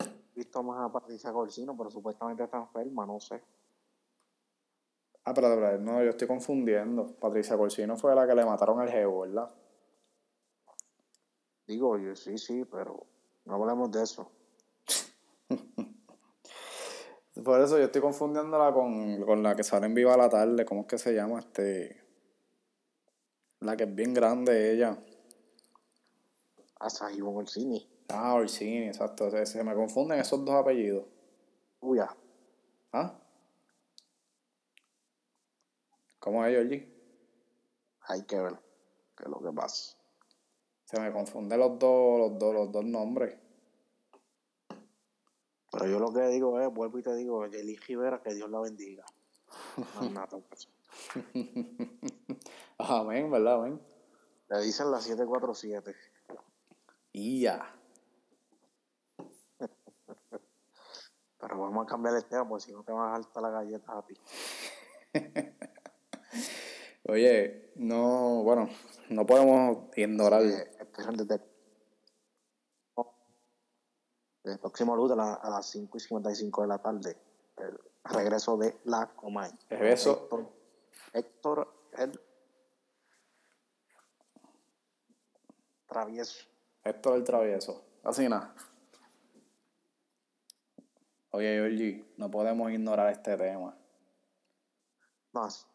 He 0.00 0.38
visto 0.40 0.62
más 0.64 0.84
a 0.84 0.92
Patricia 0.92 1.32
Corsino, 1.32 1.76
pero 1.76 1.90
supuestamente 1.90 2.42
está 2.42 2.58
enferma, 2.58 3.06
no 3.06 3.20
sé. 3.20 3.40
Ah, 5.24 5.32
pero 5.34 5.54
de 5.56 5.78
no, 5.78 6.02
yo 6.02 6.10
estoy 6.10 6.26
confundiendo. 6.26 7.06
Patricia 7.20 7.56
Corsino 7.56 7.96
fue 7.96 8.14
la 8.16 8.26
que 8.26 8.34
le 8.34 8.44
mataron 8.44 8.80
al 8.80 8.88
jevo, 8.88 9.20
¿verdad? 9.20 9.48
Digo, 11.66 11.98
yo 11.98 12.16
sí, 12.16 12.36
sí, 12.36 12.64
pero 12.64 13.06
no 13.44 13.54
hablemos 13.54 13.92
de 13.92 14.02
eso. 14.02 14.30
Por 17.44 17.60
eso 17.60 17.78
yo 17.78 17.84
estoy 17.84 18.00
confundiéndola 18.00 18.72
con, 18.72 19.22
con 19.24 19.42
la 19.42 19.54
que 19.54 19.62
sale 19.62 19.86
en 19.86 19.94
Viva 19.94 20.16
la 20.16 20.28
Tarde. 20.28 20.64
¿Cómo 20.64 20.80
es 20.80 20.86
que 20.88 20.98
se 20.98 21.14
llama? 21.14 21.38
Este. 21.38 22.02
La 23.60 23.76
que 23.76 23.84
es 23.84 23.94
bien 23.94 24.14
grande, 24.14 24.72
ella. 24.72 24.98
Ivonne 27.14 27.38
Orsini. 27.38 27.88
Ah, 28.08 28.34
Orsini, 28.34 28.88
exacto. 28.88 29.30
Se, 29.30 29.46
se 29.46 29.64
me 29.64 29.74
confunden 29.74 30.20
esos 30.20 30.44
dos 30.44 30.54
apellidos. 30.54 31.04
Uy, 31.80 31.98
ah, 31.98 32.16
¿Ah? 32.92 33.18
¿Cómo 36.18 36.44
es, 36.44 36.52
Georgie? 36.52 36.98
hay 38.08 38.22
que 38.22 38.40
ver 38.40 38.58
qué 39.16 39.24
es 39.24 39.28
lo 39.28 39.40
que 39.40 39.52
pasa. 39.52 39.96
Se 40.84 40.98
me 40.98 41.12
confunden 41.12 41.60
los 41.60 41.78
dos, 41.78 42.18
los 42.18 42.38
dos, 42.38 42.54
los 42.54 42.72
dos 42.72 42.84
nombres. 42.84 43.36
Pero 45.70 45.86
yo 45.86 45.98
lo 45.98 46.12
que 46.12 46.26
digo 46.28 46.58
es, 46.60 46.72
vuelvo 46.72 46.98
y 46.98 47.02
te 47.02 47.14
digo, 47.14 47.46
Yeli 47.46 47.76
Rivera, 47.76 48.22
que 48.22 48.34
Dios 48.34 48.50
la 48.50 48.60
bendiga. 48.60 49.04
Más 49.96 50.10
nada. 50.10 50.40
Amén, 52.78 53.30
¿verdad? 53.30 53.54
Amén. 53.56 53.80
Le 54.48 54.62
dicen 54.62 54.90
la 54.90 55.00
747. 55.00 55.94
Y 57.20 57.40
ya. 57.40 57.74
Pero 61.40 61.58
vamos 61.58 61.84
a 61.84 61.88
cambiar 61.88 62.14
el 62.14 62.24
tema, 62.26 62.48
porque 62.48 62.66
si 62.66 62.72
no 62.72 62.84
te 62.84 62.92
van 62.92 63.10
a 63.12 63.16
saltar 63.16 63.42
las 63.42 63.52
galletas 63.52 63.90
a 63.90 64.02
ti. 64.06 64.14
Oye, 67.08 67.72
no, 67.74 68.42
bueno, 68.44 68.68
no 69.08 69.26
podemos 69.26 69.88
ignorar. 69.96 70.42
Desde 70.42 70.68
el 74.44 74.58
próximo 74.60 74.94
lunes 74.94 75.12
a, 75.12 75.16
la- 75.16 75.34
a 75.34 75.50
las 75.50 75.66
5 75.70 75.96
y 75.96 76.00
55 76.00 76.62
de 76.62 76.68
la 76.68 76.78
tarde. 76.78 77.16
El 77.56 77.80
regreso 78.04 78.56
de 78.56 78.78
la 78.84 79.08
Comay. 79.16 79.50
El 79.70 79.80
beso. 79.80 80.12
Héctor, 80.22 80.52
Héctor 81.12 81.74
el 81.98 82.20
travieso. 85.88 86.46
Esto 86.88 87.10
es 87.10 87.16
el 87.16 87.24
travieso. 87.24 87.84
Así 88.02 88.28
nada. 88.28 88.54
Oye, 91.30 91.54
Georgie, 91.56 92.14
no 92.16 92.30
podemos 92.30 92.70
ignorar 92.72 93.12
este 93.12 93.36
tema. 93.36 93.76
No, 95.34 95.46
es- 95.46 95.66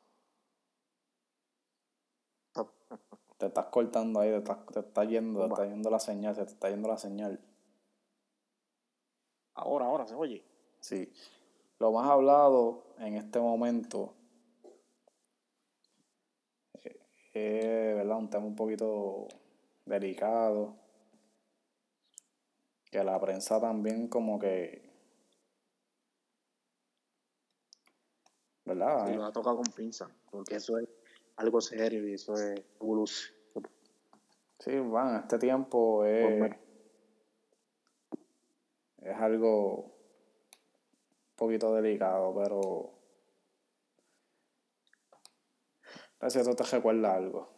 Te 3.37 3.47
estás 3.47 3.65
cortando 3.65 4.21
ahí, 4.21 4.29
te 4.31 4.37
estás, 4.37 4.65
te 4.67 4.79
está 4.79 5.03
yendo, 5.03 5.41
te 5.41 5.47
está 5.53 5.65
yendo 5.67 5.89
la 5.89 5.99
señal, 5.99 6.33
se 6.33 6.45
te 6.45 6.51
está 6.51 6.69
yendo 6.69 6.87
la 6.87 6.97
señal. 6.97 7.39
Ahora, 9.53 9.85
ahora 9.85 10.07
se 10.07 10.15
oye. 10.15 10.43
Sí. 10.79 11.11
Lo 11.79 11.91
más 11.91 12.09
hablado 12.09 12.95
en 12.99 13.15
este 13.15 13.39
momento 13.39 14.13
eh, 16.73 16.99
es 17.33 17.95
¿verdad? 17.97 18.17
un 18.17 18.29
tema 18.29 18.45
un 18.45 18.55
poquito 18.55 19.27
delicado. 19.85 20.82
Que 22.93 23.03
la 23.03 23.19
prensa 23.19 23.59
también 23.59 24.07
como 24.07 24.37
que... 24.37 24.87
¿Verdad? 28.65 29.07
Sí, 29.07 29.15
lo 29.15 29.25
ha 29.25 29.31
tocado 29.31 29.55
con 29.55 29.65
pinza, 29.73 30.07
porque 30.29 30.57
eso 30.57 30.77
es 30.77 30.87
algo 31.37 31.59
serio 31.59 32.07
y 32.07 32.13
eso 32.13 32.35
es 32.35 32.63
evolución. 32.79 33.35
Sí, 34.59 34.77
bueno, 34.77 35.17
este 35.17 35.39
tiempo 35.39 36.05
es, 36.05 36.37
Pues, 36.37 36.55
es 39.01 39.17
algo 39.17 39.85
un 39.85 41.35
poquito 41.35 41.73
delicado, 41.73 42.31
pero 42.35 42.93
a 46.19 46.25
ver 46.25 46.31
si 46.31 46.37
esto 46.37 46.55
te 46.55 46.63
recuerda 46.63 47.15
algo. 47.15 47.52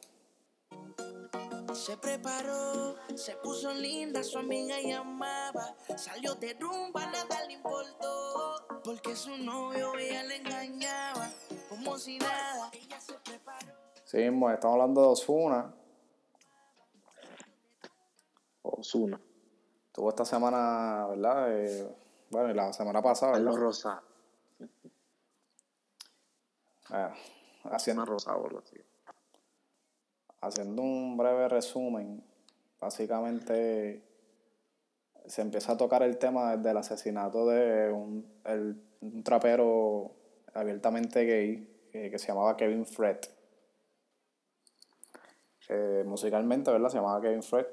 Se 1.75 1.97
preparó, 1.97 2.95
se 3.15 3.35
puso 3.35 3.73
linda, 3.73 4.23
su 4.23 4.39
amiga 4.39 4.79
llamaba. 4.81 5.75
Salió 5.97 6.33
de 6.35 6.53
rumba, 6.53 7.05
nada 7.07 7.45
le 7.45 7.53
importó. 7.53 8.81
Porque 8.83 9.13
su 9.15 9.37
novio 9.37 9.93
ella 9.95 10.23
le 10.23 10.37
engañaba. 10.37 11.29
Como 11.69 11.97
si 11.97 12.17
nada, 12.17 12.71
ella 12.71 12.99
se 13.01 13.13
preparó. 13.15 13.73
Sí, 14.05 14.17
mismo, 14.17 14.49
estamos 14.49 14.75
hablando 14.75 15.01
de 15.01 15.07
Osuna. 15.07 15.75
Osuna, 18.61 19.19
Tuvo 19.91 20.09
esta 20.09 20.23
semana, 20.25 21.07
¿verdad? 21.07 21.59
Eh, 21.59 21.95
bueno, 22.29 22.51
y 22.51 22.53
la 22.53 22.71
semana 22.71 23.01
pasada, 23.01 23.33
Carlos. 23.33 23.59
Rosa, 23.59 24.01
Eh, 26.91 27.09
haciendo, 27.65 28.03
Ana 28.03 28.11
Rosa, 28.11 28.31
algo 28.31 28.59
así. 28.59 28.77
Haciendo 30.47 30.81
un 30.81 31.17
breve 31.17 31.47
resumen, 31.49 32.23
básicamente 32.79 34.01
se 35.25 35.41
empieza 35.41 35.71
a 35.73 35.77
tocar 35.77 36.03
el 36.03 36.17
tema 36.17 36.55
del 36.57 36.77
asesinato 36.77 37.47
de 37.47 37.91
un, 37.91 38.25
el- 38.45 38.81
un 39.01 39.23
trapero 39.23 40.11
abiertamente 40.53 41.25
gay 41.25 41.87
eh, 41.93 42.09
que 42.11 42.19
se 42.19 42.27
llamaba 42.27 42.55
Kevin 42.57 42.85
Fred. 42.85 43.17
Eh, 45.69 46.03
musicalmente, 46.05 46.71
¿verdad? 46.71 46.89
Se 46.89 46.97
llamaba 46.97 47.19
Kevin 47.21 47.41
Fred, 47.41 47.65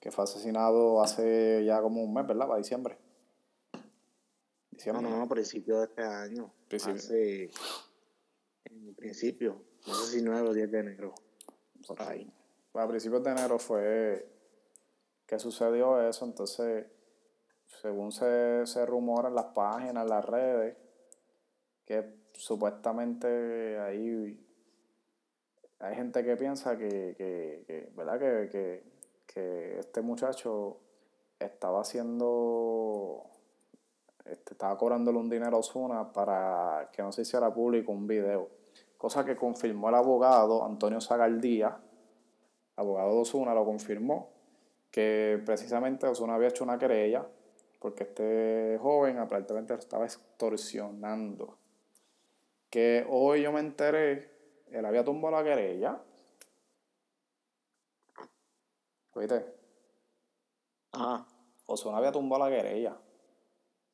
que 0.00 0.10
fue 0.12 0.24
asesinado 0.24 1.02
hace 1.02 1.64
ya 1.64 1.80
como 1.82 2.02
un 2.02 2.14
mes, 2.14 2.26
¿verdad? 2.26 2.46
Para 2.46 2.58
diciembre. 2.58 2.96
No, 3.72 3.80
Diciembre. 4.70 5.10
no, 5.10 5.22
a 5.22 5.28
principios 5.28 5.78
de 5.78 5.84
este 5.86 6.02
año. 6.02 6.52
Principio. 6.68 6.96
Hace, 6.96 7.50
en 8.64 8.94
principio, 8.94 9.62
no 9.86 9.94
sé 9.94 10.18
si 10.18 10.22
9 10.22 10.48
o 10.48 10.52
10 10.52 10.70
de 10.70 10.78
enero. 10.78 11.14
Ahí. 11.98 12.32
a 12.74 12.88
principios 12.88 13.22
de 13.22 13.30
enero 13.30 13.58
fue 13.58 14.28
que 15.26 15.38
sucedió 15.38 16.00
eso, 16.06 16.24
entonces, 16.24 16.86
según 17.80 18.12
se, 18.12 18.66
se 18.66 18.84
rumora 18.86 19.28
en 19.28 19.34
las 19.34 19.46
páginas, 19.46 20.04
en 20.04 20.10
las 20.10 20.24
redes, 20.24 20.76
que 21.84 22.22
supuestamente 22.32 23.78
ahí 23.78 24.38
hay 25.78 25.94
gente 25.96 26.22
que 26.22 26.36
piensa 26.36 26.76
que, 26.78 27.14
que, 27.16 27.64
que, 27.66 27.92
¿verdad? 27.96 28.18
Que, 28.18 28.48
que, 28.50 28.84
que 29.26 29.78
este 29.80 30.00
muchacho 30.00 30.78
estaba 31.40 31.80
haciendo, 31.80 33.24
este, 34.24 34.54
estaba 34.54 34.78
cobrándole 34.78 35.18
un 35.18 35.28
dinero 35.28 35.56
a 35.56 35.60
Osuna 35.60 36.12
para 36.12 36.88
que 36.92 37.02
no 37.02 37.10
se 37.10 37.22
hiciera 37.22 37.52
público 37.52 37.90
un 37.90 38.06
video, 38.06 38.48
cosa 39.02 39.24
que 39.24 39.34
confirmó 39.34 39.88
el 39.88 39.96
abogado 39.96 40.64
Antonio 40.64 41.00
Zagaldía, 41.00 41.76
abogado 42.76 43.14
de 43.16 43.20
Osuna 43.22 43.52
lo 43.52 43.64
confirmó, 43.64 44.30
que 44.92 45.42
precisamente 45.44 46.06
Osuna 46.06 46.36
había 46.36 46.50
hecho 46.50 46.62
una 46.62 46.78
querella 46.78 47.26
porque 47.80 48.04
este 48.04 48.78
joven 48.80 49.18
aparentemente 49.18 49.72
lo 49.72 49.80
estaba 49.80 50.04
extorsionando. 50.04 51.58
Que 52.70 53.04
hoy 53.10 53.42
yo 53.42 53.50
me 53.50 53.58
enteré, 53.58 54.30
él 54.70 54.84
había 54.84 55.02
tumbado 55.02 55.34
la 55.34 55.42
querella. 55.42 56.00
Oíste, 59.14 59.46
Ah, 60.92 61.26
Osuna 61.66 61.96
había 61.98 62.12
tumbado 62.12 62.48
la 62.48 62.56
querella. 62.56 62.96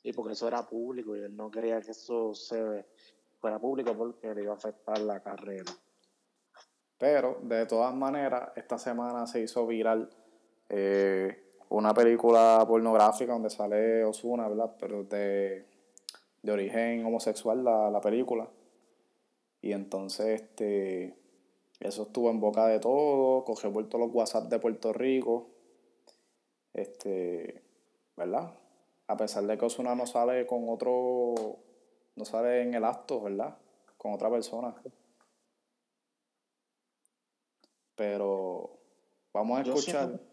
sí, 0.03 0.12
porque 0.12 0.35
eso 0.35 0.47
era 0.47 0.68
público 0.68 1.16
y 1.16 1.21
él 1.21 1.35
no 1.35 1.51
quería 1.51 1.81
que 1.81 1.92
eso 1.92 2.35
se 2.35 2.85
fuera 3.40 3.59
público 3.59 3.94
porque 3.96 4.35
le 4.35 4.42
iba 4.42 4.53
a 4.53 4.57
afectar 4.57 4.98
la 5.01 5.20
carrera. 5.20 5.72
Pero, 6.98 7.38
de 7.42 7.66
todas 7.66 7.94
maneras, 7.94 8.51
esta 8.57 8.79
semana 8.79 9.27
se 9.27 9.40
hizo 9.40 9.66
viral 9.66 10.11
eh, 10.68 11.55
una 11.68 11.94
película 11.94 12.64
pornográfica 12.66 13.33
donde 13.33 13.51
sale 13.51 14.05
Osuna, 14.05 14.48
¿verdad? 14.48 14.74
Pero 14.79 15.05
de, 15.05 15.66
de 16.42 16.53
origen 16.53 17.05
homosexual 17.05 17.62
la, 17.62 17.90
la 17.90 18.01
película. 18.01 18.48
Y 19.61 19.72
entonces, 19.72 20.40
este, 20.40 21.16
eso 21.81 22.03
estuvo 22.03 22.31
en 22.31 22.40
boca 22.40 22.66
de 22.66 22.81
todo, 22.81 23.44
cogió 23.44 23.72
por 23.72 23.88
todos 23.88 24.07
los 24.07 24.14
WhatsApp 24.14 24.48
de 24.48 24.59
Puerto 24.59 24.92
Rico. 24.92 25.48
Este, 26.74 27.62
¿verdad? 28.16 28.53
A 29.07 29.16
pesar 29.16 29.44
de 29.44 29.57
que 29.57 29.64
Osuna 29.64 29.94
no 29.94 30.07
sale 30.07 30.46
con 30.46 30.68
otro, 30.68 31.57
no 32.19 32.25
sale 32.25 32.63
en 32.63 32.75
el 32.75 32.85
acto, 32.85 33.21
¿verdad? 33.23 33.57
Con 33.97 34.13
otra 34.13 34.29
persona. 34.31 34.75
Pero 37.95 38.79
vamos 39.33 39.61
a 39.61 39.63
Yo 39.63 39.75
escuchar. 39.75 40.07
siento- 40.09 40.25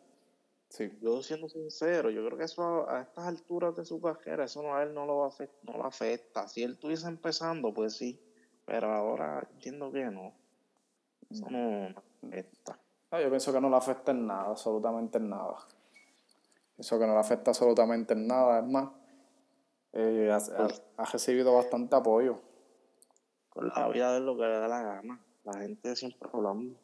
Sí, 0.67 0.91
Yo 0.99 1.21
siendo 1.23 1.47
sincero, 1.47 2.09
yo 2.09 2.25
creo 2.25 2.37
que 2.37 2.43
eso 2.45 2.89
a 2.89 3.01
estas 3.01 3.27
alturas 3.27 3.75
de 3.75 3.85
su 3.85 4.01
carrera, 4.01 4.43
eso 4.45 4.61
no 4.61 4.75
a 4.75 4.83
él 4.83 4.93
no 4.93 5.05
lo 5.05 5.17
va 5.19 5.25
a 5.25 5.27
afecta, 5.29 5.57
no 5.71 5.77
lo 5.77 5.85
afecta. 5.85 6.47
Si 6.49 6.63
él 6.63 6.73
estuviese 6.73 7.07
empezando, 7.07 7.73
pues 7.73 7.95
sí. 7.95 8.19
Pero 8.65 8.91
ahora 8.91 9.47
entiendo 9.53 9.91
que 9.91 10.05
no. 10.05 10.33
Eso 11.29 11.45
no 11.49 11.89
no 11.89 12.03
afecta. 12.27 12.79
No, 13.11 13.21
yo 13.21 13.29
pienso 13.29 13.53
que 13.53 13.61
no 13.61 13.69
le 13.69 13.75
afecta 13.77 14.11
en 14.11 14.25
nada, 14.27 14.49
absolutamente 14.49 15.17
en 15.19 15.29
nada. 15.29 15.55
Pienso 16.75 16.99
que 16.99 17.05
no 17.07 17.13
le 17.13 17.19
afecta 17.19 17.51
absolutamente 17.51 18.13
en 18.13 18.27
nada. 18.27 18.59
Es 18.59 18.65
más, 18.65 18.89
eh, 19.95 20.29
ha, 20.31 20.37
ha- 20.37 20.69
ha 20.97 21.05
recibido 21.05 21.53
bastante 21.55 21.95
apoyo. 21.95 22.39
Con 23.49 23.67
la 23.69 23.87
vida 23.89 24.15
es 24.17 24.21
lo 24.21 24.35
que 24.35 24.43
le 24.43 24.59
da 24.59 24.67
la 24.67 24.81
gana. 24.83 25.19
La 25.43 25.59
gente 25.59 25.95
siempre 25.95 26.29
hablando. 26.31 26.77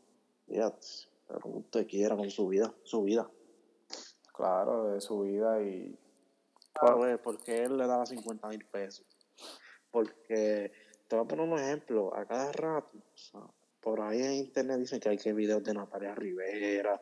Fíjate, 0.47 0.87
pero 1.27 1.39
como 1.39 1.57
usted 1.59 1.85
quiera 1.87 2.15
con 2.15 2.29
su 2.29 2.47
vida, 2.47 2.73
su 2.83 3.03
vida. 3.03 3.29
Claro, 4.33 4.93
de 4.93 5.01
su 5.01 5.21
vida 5.21 5.61
y. 5.61 5.97
A 6.75 6.95
ver, 6.95 7.21
porque 7.21 7.63
él 7.63 7.77
le 7.77 7.85
daba 7.85 8.05
50 8.05 8.47
mil 8.47 8.65
pesos. 8.65 9.05
Porque, 9.91 10.71
te 11.07 11.15
voy 11.17 11.25
a 11.25 11.27
poner 11.27 11.47
un 11.47 11.59
ejemplo, 11.59 12.15
a 12.15 12.25
cada 12.25 12.51
rato, 12.53 12.97
o 12.97 13.17
sea, 13.17 13.41
por 13.81 13.99
ahí 13.99 14.21
en 14.21 14.33
internet 14.33 14.79
dicen 14.79 14.99
que 15.01 15.09
hay 15.09 15.17
que 15.17 15.33
videos 15.33 15.61
de 15.63 15.73
Natalia 15.73 16.15
Rivera, 16.15 17.01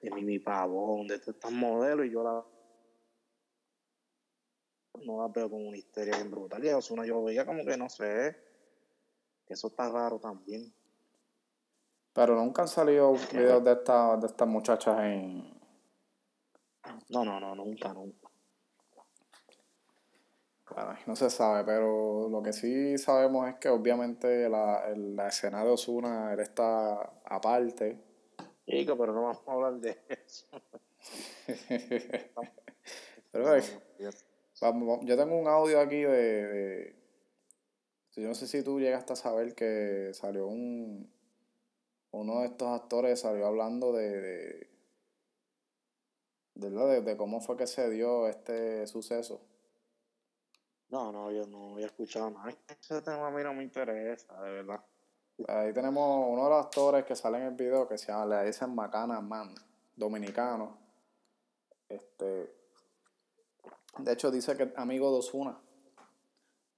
de 0.00 0.10
Mimi 0.12 0.38
Pavón, 0.38 1.08
de 1.08 1.16
estas 1.16 1.50
modelos, 1.50 2.06
y 2.06 2.10
yo 2.10 2.22
la 2.22 2.44
no 5.04 5.20
la 5.22 5.28
veo 5.28 5.48
como 5.50 5.68
una 5.68 5.76
histeria 5.76 6.16
bien 6.16 6.30
brutal. 6.30 6.64
Y 6.64 6.68
Ozuna 6.68 7.04
yo 7.06 7.22
veía 7.24 7.44
como 7.46 7.64
que 7.64 7.76
no 7.76 7.88
sé, 7.88 8.36
que 9.46 9.54
eso 9.54 9.68
está 9.68 9.88
raro 9.90 10.18
también. 10.18 10.72
Pero 12.12 12.34
nunca 12.34 12.62
han 12.62 12.68
salido 12.68 13.12
videos 13.32 13.62
de, 13.64 13.72
esta, 13.72 14.16
de 14.16 14.26
estas 14.26 14.48
muchachas 14.48 14.98
en. 15.00 15.58
No, 17.10 17.24
no, 17.24 17.38
no, 17.38 17.54
nunca, 17.54 17.92
nunca. 17.92 18.28
Bueno, 20.70 20.94
no 21.06 21.16
se 21.16 21.30
sabe, 21.30 21.64
pero 21.64 22.28
lo 22.28 22.42
que 22.42 22.52
sí 22.52 22.98
sabemos 22.98 23.48
es 23.48 23.54
que 23.56 23.68
obviamente 23.70 24.48
la, 24.48 24.86
el- 24.88 25.16
la 25.16 25.28
escena 25.28 25.64
de 25.64 25.70
Osuna 25.70 26.32
él 26.34 26.40
está 26.40 27.00
aparte. 27.24 27.98
Chico, 28.66 28.96
pero 28.98 29.12
no 29.14 29.22
vamos 29.22 29.42
a 29.46 29.52
hablar 29.52 29.74
de 29.74 29.98
eso. 30.26 30.46
pero 33.32 33.56
vamos, 34.60 35.00
yo 35.04 35.16
tengo 35.16 35.36
un 35.38 35.48
audio 35.48 35.80
aquí 35.80 36.02
de, 36.02 36.46
de- 36.46 36.96
Yo 38.16 38.28
no 38.28 38.34
sé 38.34 38.46
si 38.46 38.62
tú 38.62 38.80
llegaste 38.80 39.12
a 39.12 39.16
saber 39.16 39.54
que 39.54 40.10
salió 40.14 40.46
un. 40.48 41.12
Uno 42.10 42.40
de 42.40 42.46
estos 42.46 42.68
actores 42.68 43.20
salió 43.20 43.46
hablando 43.46 43.92
de. 43.92 44.20
de, 44.20 44.70
de, 46.54 46.70
de- 46.70 47.00
de 47.02 47.16
cómo 47.16 47.40
fue 47.40 47.56
que 47.56 47.66
se 47.66 47.88
dio 47.90 48.26
este 48.28 48.86
suceso. 48.86 49.40
No, 50.88 51.12
no, 51.12 51.30
yo 51.30 51.46
no 51.46 51.74
había 51.74 51.86
escuchado 51.86 52.30
nada. 52.30 52.50
Ese 52.66 53.02
tema 53.02 53.28
a 53.28 53.30
mí 53.30 53.42
no 53.42 53.52
me 53.54 53.62
interesa, 53.62 54.40
de 54.42 54.50
verdad. 54.52 54.82
Ahí 55.46 55.72
tenemos 55.72 56.26
uno 56.28 56.44
de 56.44 56.50
los 56.50 56.64
actores 56.64 57.04
que 57.04 57.14
sale 57.14 57.38
en 57.38 57.44
el 57.44 57.54
video 57.54 57.86
que 57.86 57.96
se 57.98 58.10
llama, 58.10 58.40
le 58.40 58.46
dicen 58.46 58.74
Macana 58.74 59.20
Man, 59.20 59.54
dominicano. 59.94 60.78
Este, 61.88 62.57
de 63.98 64.12
hecho, 64.12 64.30
dice 64.30 64.56
que 64.56 64.72
amigo 64.76 65.10
de 65.12 65.18
Osuna 65.18 65.58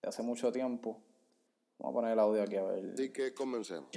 de 0.03 0.09
hace 0.09 0.23
mucho 0.23 0.51
tiempo. 0.51 1.01
Vamos 1.79 1.93
a 1.93 1.95
poner 1.95 2.12
el 2.12 2.18
audio 2.18 2.43
aquí 2.43 2.57
a 2.57 2.64
ver. 2.64 2.93
Así 2.93 3.11
que 3.12 3.33
comencemos. 3.35 3.89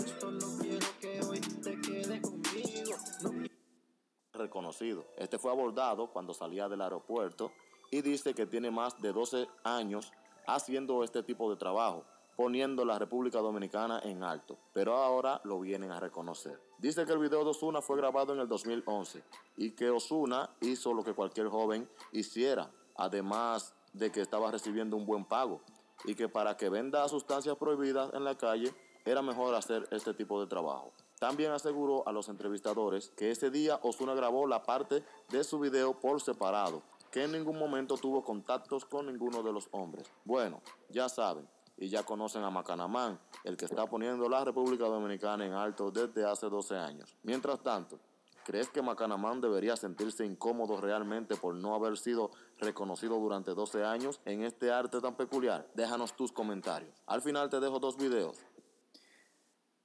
reconocido. 4.33 5.05
Este 5.17 5.37
fue 5.37 5.51
abordado 5.51 6.11
cuando 6.11 6.33
salía 6.33 6.67
del 6.67 6.81
aeropuerto 6.81 7.51
y 7.91 8.01
dice 8.01 8.33
que 8.33 8.45
tiene 8.45 8.71
más 8.71 8.99
de 9.01 9.13
12 9.13 9.47
años 9.63 10.11
haciendo 10.47 11.03
este 11.03 11.23
tipo 11.23 11.49
de 11.49 11.55
trabajo, 11.55 12.03
poniendo 12.35 12.83
la 12.83 12.99
República 12.99 13.39
Dominicana 13.39 14.01
en 14.03 14.23
alto, 14.23 14.57
pero 14.73 14.95
ahora 14.95 15.39
lo 15.43 15.59
vienen 15.59 15.91
a 15.91 15.99
reconocer. 15.99 16.59
Dice 16.79 17.05
que 17.05 17.13
el 17.13 17.19
video 17.19 17.43
de 17.43 17.51
Osuna 17.51 17.81
fue 17.81 17.97
grabado 17.97 18.33
en 18.33 18.39
el 18.39 18.47
2011 18.47 19.23
y 19.57 19.71
que 19.71 19.89
Osuna 19.89 20.49
hizo 20.61 20.93
lo 20.93 21.03
que 21.03 21.13
cualquier 21.13 21.47
joven 21.47 21.87
hiciera, 22.11 22.71
además 22.95 23.73
de 23.93 24.11
que 24.11 24.21
estaba 24.21 24.51
recibiendo 24.51 24.97
un 24.97 25.05
buen 25.05 25.25
pago 25.25 25.61
y 26.05 26.15
que 26.15 26.27
para 26.29 26.57
que 26.57 26.69
venda 26.69 27.07
sustancias 27.07 27.55
prohibidas 27.57 28.13
en 28.13 28.23
la 28.23 28.35
calle 28.35 28.73
era 29.05 29.21
mejor 29.21 29.53
hacer 29.55 29.87
este 29.91 30.13
tipo 30.13 30.39
de 30.39 30.47
trabajo. 30.47 30.91
También 31.19 31.51
aseguró 31.51 32.07
a 32.07 32.11
los 32.11 32.29
entrevistadores 32.29 33.11
que 33.15 33.31
ese 33.31 33.49
día 33.49 33.79
Osuna 33.83 34.13
grabó 34.13 34.47
la 34.47 34.63
parte 34.63 35.03
de 35.29 35.43
su 35.43 35.59
video 35.59 35.99
por 35.99 36.21
separado, 36.21 36.81
que 37.11 37.23
en 37.23 37.31
ningún 37.31 37.57
momento 37.57 37.97
tuvo 37.97 38.23
contactos 38.23 38.85
con 38.85 39.05
ninguno 39.05 39.43
de 39.43 39.53
los 39.53 39.69
hombres. 39.71 40.09
Bueno, 40.25 40.61
ya 40.89 41.07
saben, 41.07 41.47
y 41.77 41.89
ya 41.89 42.03
conocen 42.03 42.43
a 42.43 42.49
Macanamán, 42.49 43.19
el 43.43 43.57
que 43.57 43.65
está 43.65 43.85
poniendo 43.87 44.29
la 44.29 44.43
República 44.43 44.85
Dominicana 44.85 45.45
en 45.45 45.53
alto 45.53 45.91
desde 45.91 46.25
hace 46.25 46.47
12 46.49 46.77
años. 46.77 47.15
Mientras 47.23 47.61
tanto, 47.61 47.99
¿crees 48.43 48.69
que 48.69 48.81
Macanamán 48.81 49.41
debería 49.41 49.75
sentirse 49.75 50.25
incómodo 50.25 50.79
realmente 50.79 51.35
por 51.35 51.55
no 51.55 51.75
haber 51.75 51.97
sido 51.97 52.31
reconocido 52.59 53.17
durante 53.19 53.51
12 53.51 53.83
años 53.83 54.21
en 54.25 54.43
este 54.43 54.71
arte 54.71 55.01
tan 55.01 55.15
peculiar? 55.15 55.67
Déjanos 55.73 56.15
tus 56.15 56.31
comentarios. 56.31 57.01
Al 57.05 57.21
final 57.21 57.49
te 57.49 57.59
dejo 57.59 57.79
dos 57.79 57.97
videos. 57.97 58.37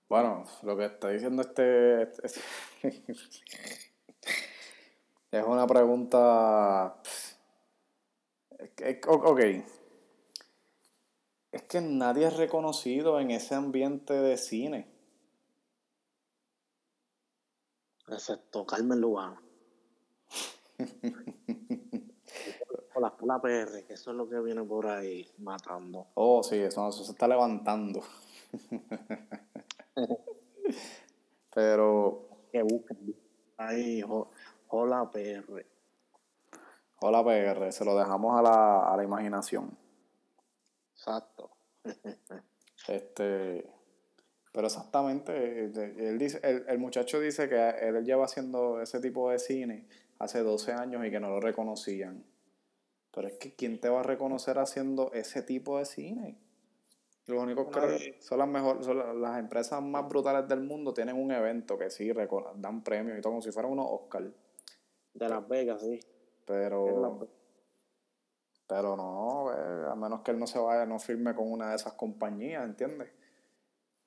Bueno, 0.09 0.45
lo 0.63 0.77
que 0.77 0.87
está 0.87 1.11
diciendo 1.11 1.43
este, 1.43 2.03
este- 2.03 2.41
es 5.31 5.45
una 5.45 5.67
pregunta. 5.67 6.97
ok. 9.07 9.41
Es 11.53 11.63
que 11.63 11.81
nadie 11.81 12.27
es 12.27 12.37
reconocido 12.37 13.21
en 13.21 13.31
ese 13.31 13.55
ambiente 13.55 14.15
de 14.15 14.37
cine. 14.37 14.98
Excepto 18.11 18.67
Carmen 18.67 19.01
Lugano. 19.01 19.41
o 22.95 23.01
la 23.01 23.17
Pula 23.17 23.41
PR, 23.41 23.85
que 23.87 23.95
eso 23.95 24.11
es 24.11 24.17
lo 24.17 24.29
que 24.29 24.41
viene 24.41 24.63
por 24.65 24.87
ahí 24.87 25.31
matando. 25.39 26.09
Oh, 26.15 26.43
sí, 26.43 26.57
eso, 26.57 26.89
eso 26.89 27.05
se 27.05 27.13
está 27.13 27.29
levantando. 27.29 28.03
Pero, 31.55 32.29
Que 32.53 32.63
busquen 32.63 33.15
ahí, 33.57 34.03
Hola 34.71 35.11
PR. 35.11 35.67
hola 37.01 37.25
PR, 37.25 37.73
se 37.73 37.85
lo 37.85 37.97
dejamos 37.97 38.39
a 38.39 38.43
la, 38.43 38.93
a 38.93 38.97
la 38.97 39.05
imaginación. 39.05 39.77
Exacto. 40.93 41.51
Este, 42.87 43.69
pero 44.53 44.67
exactamente, 44.67 45.33
eh, 45.67 45.95
él 45.99 46.19
dice, 46.19 46.41
el, 46.43 46.65
el 46.69 46.79
muchacho 46.79 47.21
dice 47.21 47.49
que 47.49 47.69
él 47.81 48.05
lleva 48.05 48.25
haciendo 48.25 48.81
ese 48.81 49.01
tipo 49.01 49.31
de 49.31 49.39
cine 49.39 49.87
hace 50.19 50.43
12 50.43 50.73
años 50.73 51.05
y 51.07 51.11
que 51.11 51.21
no 51.21 51.29
lo 51.29 51.41
reconocían. 51.41 52.25
Pero 53.13 53.29
es 53.29 53.35
que 53.35 53.55
¿quién 53.55 53.81
te 53.81 53.89
va 53.89 54.01
a 54.01 54.03
reconocer 54.05 54.59
haciendo 54.59 55.13
ese 55.13 55.43
tipo 55.43 55.79
de 55.79 55.85
cine? 55.85 56.39
Los 57.27 57.43
únicos 57.43 57.67
que 57.69 57.81
Nadie. 57.81 58.17
son 58.21 58.39
las 58.39 58.49
mejor, 58.49 58.83
son 58.83 58.99
la- 58.99 59.13
las 59.13 59.39
empresas 59.39 59.83
más 59.83 60.09
brutales 60.09 60.49
del 60.49 60.61
mundo 60.61 60.95
tienen 60.95 61.17
un 61.17 61.31
evento 61.31 61.77
que 61.77 61.91
sí 61.91 62.11
dan 62.57 62.83
premios 62.83 63.19
y 63.19 63.21
todo 63.21 63.33
como 63.33 63.43
si 63.43 63.53
fueran 63.53 63.73
unos 63.73 63.87
Oscar. 63.91 64.31
De 65.15 65.29
Las 65.29 65.47
Vegas, 65.49 65.83
sí. 65.83 66.01
Pero 66.47 67.29
pero 68.67 68.97
no, 68.97 69.51
eh, 69.53 69.91
a 69.91 69.95
menos 69.95 70.21
que 70.21 70.31
él 70.31 70.39
no 70.39 70.47
se 70.47 70.59
vaya, 70.59 70.85
no 70.85 70.99
firme 70.99 71.35
con 71.35 71.51
una 71.51 71.71
de 71.71 71.77
esas 71.77 71.95
compañías, 71.95 72.65
¿entiendes? 72.65 73.09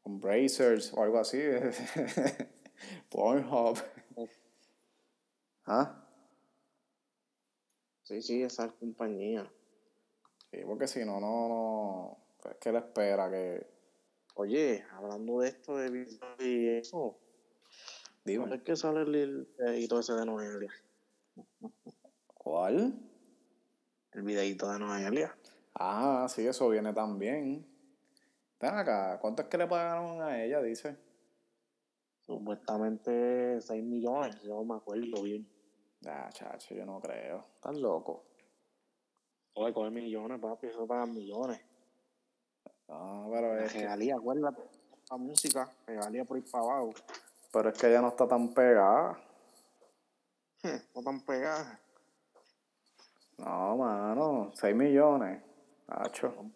Con 0.01 0.19
Brazers 0.19 0.93
o 0.93 1.03
algo 1.03 1.19
así. 1.19 1.39
Pornhub. 3.09 3.77
¿Ah? 5.65 6.03
Sí, 8.03 8.21
sí, 8.21 8.43
esa 8.43 8.69
compañía. 8.69 9.49
Sí, 10.51 10.59
porque 10.65 10.87
si 10.87 11.05
no, 11.05 11.19
no, 11.19 11.47
no. 11.47 12.17
Es 12.49 12.57
que 12.57 12.69
él 12.69 12.75
espera 12.77 13.29
que. 13.29 13.65
Oye, 14.35 14.83
hablando 14.91 15.39
de 15.39 15.49
esto 15.49 15.77
de 15.77 15.89
video 15.89 16.35
y 16.39 16.67
eso, 16.69 17.17
Dime. 18.23 18.55
es 18.55 18.61
que 18.63 18.75
sale 18.75 19.01
el 19.01 19.47
videito 19.57 19.99
ese 19.99 20.13
de 20.13 20.25
Noelia. 20.25 20.71
¿Cuál? 22.27 22.97
El 24.13 24.21
videito 24.23 24.71
de 24.71 24.79
Noelia. 24.79 25.37
Ah, 25.75 26.27
sí, 26.29 26.45
eso 26.45 26.69
viene 26.69 26.93
también. 26.93 27.65
Ven 28.61 28.75
acá, 28.75 29.17
¿cuánto 29.19 29.41
es 29.41 29.47
que 29.47 29.57
le 29.57 29.65
pagaron 29.65 30.21
a 30.21 30.39
ella? 30.43 30.61
Dice. 30.61 30.95
Supuestamente 32.19 33.59
6 33.59 33.83
millones, 33.83 34.39
yo 34.43 34.63
me 34.63 34.75
acuerdo 34.75 35.23
bien. 35.23 35.49
Ah, 36.05 36.29
chacho, 36.31 36.75
yo 36.75 36.85
no 36.85 36.99
creo. 37.01 37.43
Estás 37.55 37.75
loco. 37.77 38.23
Oye, 39.55 39.73
coge 39.73 39.89
millones, 39.89 40.39
papi, 40.39 40.67
eso 40.67 40.85
pagan 40.87 41.13
millones. 41.13 41.59
No, 42.87 43.29
pero 43.33 43.57
es, 43.57 43.73
que, 43.73 43.79
regalía, 43.79 44.15
acuérdate, 44.15 44.61
la 45.09 45.17
música, 45.17 45.69
regalía 45.87 46.23
por 46.23 46.37
ir 46.37 46.49
para 46.49 46.63
abajo. 46.63 46.93
pero 47.51 47.69
es 47.69 47.77
que 47.77 47.87
ella 47.87 48.01
no 48.01 48.09
está 48.09 48.27
tan 48.27 48.53
pegada. 48.53 49.19
No 50.95 51.01
tan 51.01 51.19
pegadas, 51.21 51.79
No, 53.39 53.77
mano, 53.77 54.51
6 54.53 54.75
millones. 54.75 55.41
Hacho. 55.87 56.31
son 56.35 56.53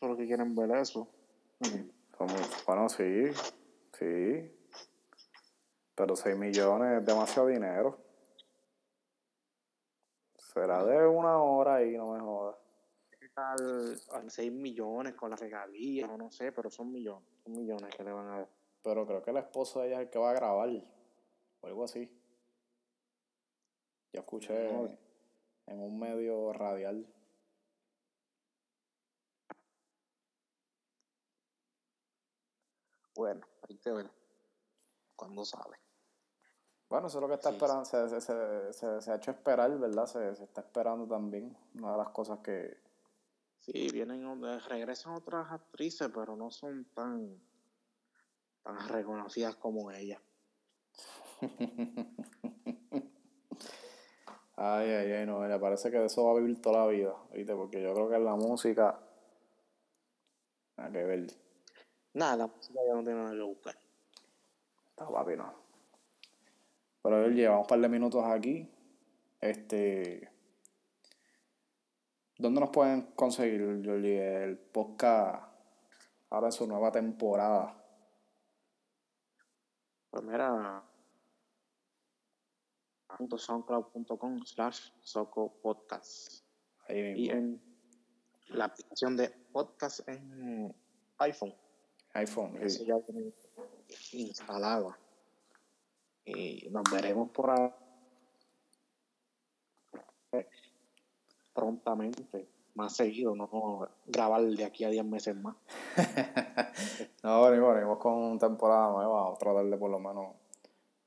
los 0.00 0.16
que 0.16 0.26
quieren 0.26 0.54
ver 0.54 0.70
eso. 0.72 1.08
Bueno, 2.66 2.88
sí, 2.88 3.24
sí. 3.92 4.58
Pero 5.94 6.16
6 6.16 6.36
millones 6.36 7.00
es 7.00 7.06
demasiado 7.06 7.48
dinero. 7.48 7.98
Será 10.36 10.84
de 10.84 11.06
una 11.06 11.38
hora 11.42 11.82
y 11.84 11.96
no 11.96 12.12
me 12.12 12.20
jodas. 12.20 12.56
Al, 13.36 13.98
al 14.12 14.30
6 14.30 14.52
millones 14.52 15.14
con 15.14 15.30
la 15.30 15.36
regalía, 15.36 16.06
no, 16.06 16.18
no 16.18 16.30
sé, 16.30 16.52
pero 16.52 16.70
son 16.70 16.92
millones, 16.92 17.26
son 17.44 17.52
millones 17.54 17.94
que 17.94 18.04
le 18.04 18.12
van 18.12 18.28
a 18.28 18.38
dar. 18.38 18.48
Pero 18.82 19.06
creo 19.06 19.22
que 19.22 19.30
el 19.30 19.38
esposo 19.38 19.80
de 19.80 19.86
ella 19.88 19.96
es 20.00 20.02
el 20.06 20.10
que 20.10 20.18
va 20.18 20.30
a 20.32 20.34
grabar. 20.34 20.68
O 21.60 21.66
algo 21.66 21.84
así. 21.84 22.10
Yo 24.12 24.20
escuché 24.20 24.70
No. 24.72 24.88
en 25.66 25.80
un 25.80 25.98
medio 25.98 26.52
radial. 26.52 27.06
Bueno, 33.14 33.46
hay 33.68 33.76
que 33.78 33.90
ver 33.92 34.10
cuándo 35.16 35.44
sale. 35.44 35.76
Bueno, 36.88 37.06
eso 37.06 37.18
es 37.18 37.22
lo 37.22 37.28
que 37.28 37.34
está 37.34 37.48
Sí, 37.50 37.54
esperando. 37.56 37.84
Se, 37.84 38.08
se, 38.08 38.20
se, 38.20 38.72
se- 38.72 39.00
se 39.00 39.10
ha 39.12 39.16
hecho 39.16 39.30
esperar, 39.30 39.70
¿verdad? 39.78 40.06
Se, 40.06 40.34
se 40.36 40.44
está 40.44 40.60
esperando 40.60 41.06
también. 41.06 41.56
Una 41.78 41.92
de 41.92 41.98
las 41.98 42.08
cosas 42.10 42.38
que. 42.40 42.76
Sí, 43.60 43.88
vienen, 43.92 44.26
o- 44.26 44.58
regresan 44.68 45.14
otras 45.14 45.50
actrices, 45.50 46.10
pero 46.14 46.36
no 46.36 46.50
son 46.50 46.84
tan, 46.94 47.40
tan 48.62 48.88
reconocidas 48.88 49.56
como 49.56 49.90
ella. 49.90 50.20
Ay, 54.54 54.90
ay, 54.90 55.12
ay, 55.12 55.26
no, 55.26 55.40
me 55.40 55.58
parece 55.58 55.90
que 55.90 55.98
de 55.98 56.06
eso 56.06 56.24
va 56.24 56.32
a 56.32 56.40
vivir 56.40 56.60
toda 56.60 56.84
la 56.84 56.86
vida, 56.92 57.16
¿viste? 57.32 57.54
Porque 57.54 57.82
yo 57.82 57.92
creo 57.94 58.08
que 58.08 58.16
en 58.16 58.24
la 58.24 58.36
música. 58.36 59.00
Nada 60.76 60.92
que 60.92 61.02
ver. 61.04 61.26
Nada, 62.14 62.36
la 62.36 62.46
música 62.46 62.78
ya 62.86 62.94
no 62.94 63.02
tiene 63.02 63.22
nada 63.22 63.32
que 63.34 63.42
buscar. 63.42 63.76
Está 64.90 65.08
papi, 65.08 65.36
no. 65.36 65.54
Pero 67.02 67.24
él 67.24 67.34
llevamos 67.34 67.62
un 67.64 67.68
par 67.68 67.80
de 67.80 67.88
minutos 67.88 68.24
aquí. 68.24 68.68
Este. 69.40 70.30
¿Dónde 72.38 72.60
nos 72.60 72.70
pueden 72.70 73.02
conseguir, 73.12 73.80
Yoli, 73.82 74.16
el 74.16 74.58
podcast 74.58 75.44
ahora 76.30 76.48
en 76.48 76.52
su 76.52 76.66
nueva 76.66 76.90
temporada? 76.90 77.78
Pues 80.10 80.24
mira, 80.24 80.82
.soundcloud.com 83.36 84.44
slash 84.44 84.90
soco 85.00 85.54
podcast 85.62 86.44
Ahí 86.88 86.98
y 86.98 87.02
mismo. 87.12 87.34
en 87.38 87.62
la 88.48 88.64
aplicación 88.66 89.16
de 89.16 89.30
podcast 89.52 90.06
en 90.08 90.74
iPhone. 91.18 91.54
iPhone. 92.14 92.56
Eso 92.62 92.80
sí. 92.80 92.86
ya 92.86 92.98
tiene 93.00 93.32
instalado. 94.12 94.96
Y 96.24 96.68
nos 96.70 96.84
veremos 96.90 97.30
por 97.30 97.50
ahí 97.50 97.70
prontamente, 101.52 102.48
más 102.74 102.96
seguido, 102.96 103.34
no 103.34 103.88
grabar 104.06 104.42
de 104.42 104.64
aquí 104.64 104.84
a 104.84 104.88
10 104.88 105.04
meses 105.04 105.36
más. 105.36 105.56
No, 107.22 107.42
venimos, 107.44 107.74
venimos 107.74 107.98
con 107.98 108.36
temporada 108.38 108.90
nueva. 108.90 109.30
A 109.30 109.34
tratar 109.36 109.64
de 109.64 109.76
por 109.76 109.90
lo 109.90 110.00
menos, 110.00 110.34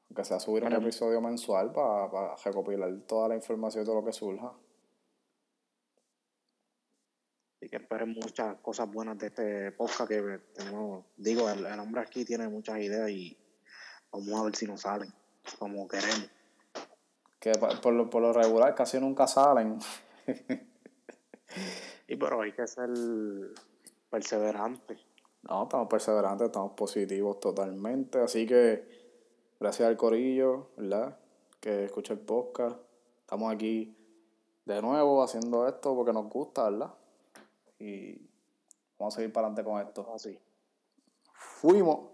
aunque 0.10 0.24
sea 0.24 0.40
subir 0.40 0.64
un 0.64 0.72
episodio 0.72 1.20
mensual 1.20 1.74
para 1.74 2.36
recopilar 2.38 3.02
toda 3.06 3.28
la 3.28 3.36
información 3.36 3.84
y 3.84 3.86
todo 3.86 3.96
lo 3.96 4.06
que 4.06 4.14
surja. 4.14 4.54
Así 7.66 7.72
que 7.72 7.78
esperen 7.78 8.14
muchas 8.14 8.58
cosas 8.58 8.88
buenas 8.92 9.18
de 9.18 9.26
este 9.26 9.72
podcast 9.72 10.08
que 10.08 10.40
tengo, 10.54 11.04
digo, 11.18 11.50
el, 11.50 11.66
el 11.66 11.80
hombre 11.80 12.00
aquí 12.00 12.24
tiene 12.24 12.48
muchas 12.48 12.78
ideas 12.78 13.10
y 13.10 13.36
vamos 14.12 14.40
a 14.40 14.44
ver 14.44 14.56
si 14.56 14.68
nos 14.68 14.82
salen 14.82 15.12
como 15.58 15.88
queremos. 15.88 16.30
Que 17.40 17.54
por 17.82 17.94
lo, 17.94 18.08
por 18.08 18.22
lo 18.22 18.34
regular 18.34 18.76
casi 18.76 19.00
nunca 19.00 19.26
salen. 19.26 19.80
Y 22.08 22.18
pero 22.18 22.40
hay 22.44 22.52
que 22.52 22.68
ser 22.68 22.92
perseverante. 24.12 25.00
No, 25.42 25.64
estamos 25.64 25.88
perseverantes, 25.88 26.46
estamos 26.46 26.74
positivos 26.74 27.40
totalmente. 27.40 28.20
Así 28.20 28.46
que 28.46 28.88
gracias 29.60 29.90
al 29.90 29.98
Corillo, 29.98 30.70
¿verdad? 30.78 31.18
Que 31.60 31.86
escucha 31.86 32.14
el 32.14 32.20
podcast. 32.20 32.78
Estamos 33.22 33.52
aquí 33.52 33.98
de 34.66 34.82
nuevo 34.84 35.24
haciendo 35.24 35.68
esto 35.68 35.96
porque 35.96 36.14
nos 36.14 36.30
gusta, 36.30 36.70
¿verdad? 36.70 36.94
Y 37.80 38.30
vamos 38.98 39.16
a 39.16 39.18
seguir 39.18 39.34
para 39.34 39.48
adelante 39.48 39.64
con 39.70 39.82
esto. 39.82 40.14
Así. 40.14 40.40
Fuimos. 41.34 42.12